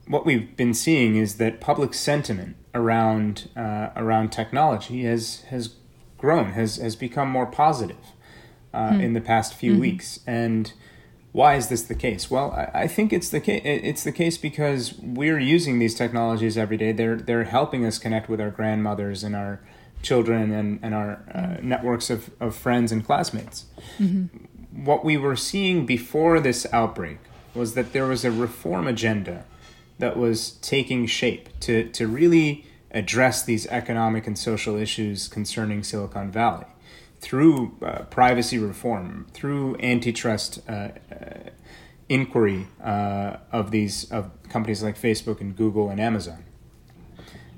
What 0.08 0.26
we've 0.26 0.56
been 0.58 0.74
seeing 0.74 1.16
is 1.16 1.36
that 1.38 1.62
public 1.62 1.94
sentiment 1.94 2.58
around 2.74 3.50
uh, 3.56 3.90
around 3.96 4.32
technology 4.32 5.04
has 5.06 5.42
has 5.50 5.76
grown, 6.18 6.52
has 6.52 6.78
has 6.78 6.96
become 6.96 7.30
more 7.30 7.46
positive. 7.46 8.06
uh, 8.74 8.98
in 9.02 9.14
the 9.14 9.22
past 9.22 9.54
few 9.54 9.72
Mm-hmm. 9.74 9.82
weeks. 9.82 10.20
And 10.26 10.72
why 11.32 11.56
is 11.56 11.70
this 11.70 11.84
the 11.84 11.96
case? 11.96 12.30
Well, 12.30 12.52
I, 12.52 12.82
I 12.82 12.88
think 12.88 13.14
it's 13.14 13.30
the 13.30 13.40
case. 13.40 13.62
It's 13.64 14.04
the 14.04 14.12
case 14.12 14.38
because 14.38 14.98
we're 15.00 15.40
using 15.40 15.80
these 15.80 15.96
technologies 15.96 16.58
every 16.58 16.78
day. 16.78 16.92
They're 16.92 17.16
they're 17.16 17.46
helping 17.46 17.86
us 17.86 17.98
connect 17.98 18.30
with 18.30 18.42
our 18.42 18.50
grandmothers 18.50 19.24
and 19.24 19.36
our 19.36 19.62
children 20.02 20.52
and 20.52 20.80
and 20.82 20.94
our 20.94 21.24
uh, 21.34 21.58
networks 21.62 22.10
of, 22.10 22.32
of 22.40 22.56
friends 22.56 22.92
and 22.92 23.06
classmates. 23.06 23.66
What 24.74 25.06
we 25.06 25.18
were 25.18 25.36
seeing 25.36 25.86
before 25.86 26.40
this 26.40 26.66
outbreak 26.74 27.20
was 27.54 27.74
that 27.76 27.94
there 27.94 28.06
was 28.06 28.26
a 28.26 28.32
reform 28.32 28.88
agenda 28.88 29.46
that 30.00 30.18
was 30.18 30.52
taking 30.62 31.06
shape 31.06 31.48
to 31.62 31.88
to 31.90 32.08
really 32.08 32.66
address 32.94 33.42
these 33.44 33.68
economic 33.68 34.28
and 34.28 34.38
social 34.38 34.76
issues 34.76 35.30
concerning 35.30 35.82
Silicon 35.82 36.30
Valley 36.30 36.66
through 37.22 37.78
uh, 37.82 38.04
privacy 38.06 38.58
reform, 38.58 39.28
through 39.34 39.78
antitrust 39.80 40.60
uh, 40.68 40.72
uh, 40.72 41.50
inquiry 42.10 42.68
uh, 42.84 43.38
of 43.52 43.72
these 43.72 44.12
of 44.12 44.32
companies 44.50 44.84
like 44.84 45.00
Facebook 45.00 45.40
and 45.40 45.56
Google 45.56 45.90
and 45.90 46.02
Amazon. 46.02 46.44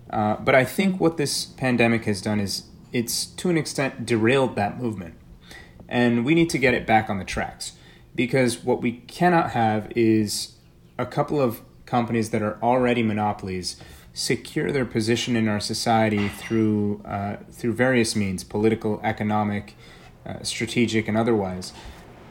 Uh, 0.09 0.35
but 0.35 0.53
I 0.53 0.65
think 0.65 0.99
what 0.99 1.17
this 1.17 1.45
pandemic 1.45 2.05
has 2.05 2.21
done 2.21 2.39
is 2.39 2.63
it's 2.91 3.25
to 3.25 3.49
an 3.49 3.57
extent 3.57 4.05
derailed 4.05 4.55
that 4.57 4.79
movement, 4.79 5.15
and 5.87 6.23
we 6.25 6.35
need 6.35 6.49
to 6.51 6.57
get 6.57 6.73
it 6.73 6.85
back 6.85 7.09
on 7.09 7.17
the 7.17 7.25
tracks 7.25 7.73
because 8.13 8.63
what 8.63 8.81
we 8.81 8.91
cannot 8.91 9.51
have 9.51 9.91
is 9.95 10.57
a 10.99 11.05
couple 11.05 11.41
of 11.41 11.61
companies 11.85 12.29
that 12.29 12.41
are 12.41 12.59
already 12.61 13.01
monopolies 13.01 13.77
secure 14.13 14.71
their 14.71 14.85
position 14.85 15.35
in 15.35 15.47
our 15.47 15.59
society 15.59 16.29
through 16.29 17.01
uh, 17.03 17.37
through 17.51 17.73
various 17.73 18.15
means 18.15 18.43
political 18.43 19.01
economic 19.03 19.75
uh, 20.25 20.41
strategic 20.43 21.07
and 21.07 21.17
otherwise 21.17 21.73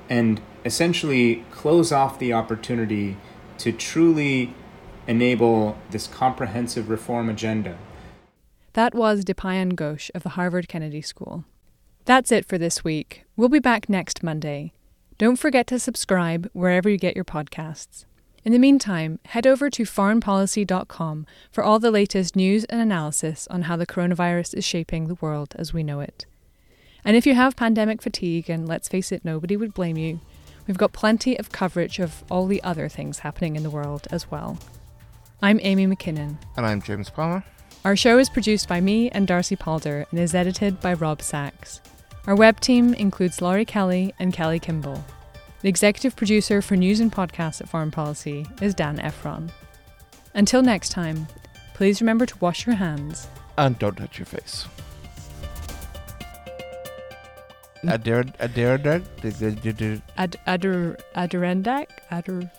and 0.08 0.40
essentially 0.64 1.44
close 1.50 1.90
off 1.90 2.18
the 2.18 2.32
opportunity 2.32 3.16
to 3.58 3.72
truly 3.72 4.54
enable 5.06 5.76
this 5.90 6.06
comprehensive 6.06 6.88
reform 6.88 7.28
agenda 7.28 7.76
That 8.74 8.94
was 8.94 9.24
Dipayan 9.24 9.74
Ghosh 9.74 10.10
of 10.14 10.22
the 10.22 10.30
Harvard 10.30 10.66
Kennedy 10.68 11.02
School. 11.02 11.44
That's 12.04 12.32
it 12.32 12.46
for 12.46 12.58
this 12.58 12.82
week. 12.82 13.24
We'll 13.36 13.48
be 13.48 13.58
back 13.58 13.88
next 13.88 14.22
Monday. 14.22 14.72
Don't 15.18 15.36
forget 15.36 15.66
to 15.68 15.78
subscribe 15.78 16.48
wherever 16.52 16.88
you 16.88 16.96
get 16.96 17.14
your 17.14 17.24
podcasts. 17.24 18.06
In 18.44 18.50
the 18.50 18.59
meantime, 18.59 19.20
head 19.26 19.46
over 19.46 19.70
to 19.70 19.85
foreignpolicy.com 19.85 21.26
for 21.52 21.62
all 21.62 21.78
the 21.78 21.92
latest 21.92 22.35
news 22.35 22.64
and 22.64 22.81
analysis 22.81 23.46
on 23.48 23.62
how 23.62 23.76
the 23.76 23.87
coronavirus 23.87 24.55
is 24.55 24.64
shaping 24.64 25.07
the 25.07 25.14
world 25.14 25.55
as 25.57 25.72
we 25.72 25.85
know 25.85 26.00
it. 26.00 26.26
And 27.05 27.16
if 27.16 27.24
you 27.24 27.37
have 27.37 27.55
pandemic 27.55 28.02
fatigue, 28.02 28.50
and 28.50 28.66
let's 28.66 28.88
face 28.88 29.12
it, 29.12 29.24
nobody 29.24 29.57
would 29.57 29.74
blame 29.74 29.96
you, 29.96 30.20
we've 30.66 30.76
got 30.78 30.92
plenty 30.92 31.38
of 31.38 31.52
coverage 31.52 32.00
of 32.00 32.24
all 32.33 32.46
the 32.46 32.62
other 32.64 32.88
things 32.88 33.20
happening 33.20 33.55
in 33.55 33.62
the 33.62 33.70
world 33.70 34.09
as 34.11 34.28
well. 34.28 34.59
I'm 35.40 35.61
Amy 35.62 35.87
Mackinnon. 35.87 36.38
And 36.57 36.66
I'm 36.66 36.83
James 36.83 37.11
Palmer. 37.11 37.44
Our 37.85 37.94
show 37.94 38.18
is 38.18 38.28
produced 38.28 38.68
by 38.68 38.81
me 38.81 39.09
and 39.11 39.26
Darcy 39.26 39.55
Palder 39.55 40.07
and 40.11 40.18
is 40.18 40.35
edited 40.35 40.81
by 40.81 40.94
Rob 40.94 41.22
Sachs. 41.22 41.81
Our 42.26 42.35
web 42.35 42.59
team 42.59 42.92
includes 42.94 43.40
Laurie 43.40 43.64
Kelly 43.64 44.14
and 44.18 44.33
Kelly 44.33 44.59
Kimball. 44.59 45.05
The 45.62 45.68
executive 45.68 46.16
producer 46.16 46.61
for 46.61 46.77
news 46.77 46.98
and 46.98 47.12
podcasts 47.12 47.61
at 47.61 47.68
Foreign 47.68 47.92
Policy 47.92 48.46
is 48.61 48.75
Dan 48.75 48.98
Ephron. 48.98 49.53
Until 50.35 50.61
next 50.61 50.88
time, 50.88 51.29
please 51.75 52.01
remember 52.01 52.27
to 52.27 52.38
wash 52.38 52.66
your 52.66 52.75
hands. 52.75 53.29
And 53.57 53.79
don't 53.79 53.96
touch 53.96 54.18
your 54.18 54.27
face. 54.27 54.66
Adir, 57.85 58.25
Adir, 58.38 59.03
Ad, 60.16 60.37
Adir, 60.46 60.96
Adirondack? 61.14 62.03
Adir, 62.11 62.51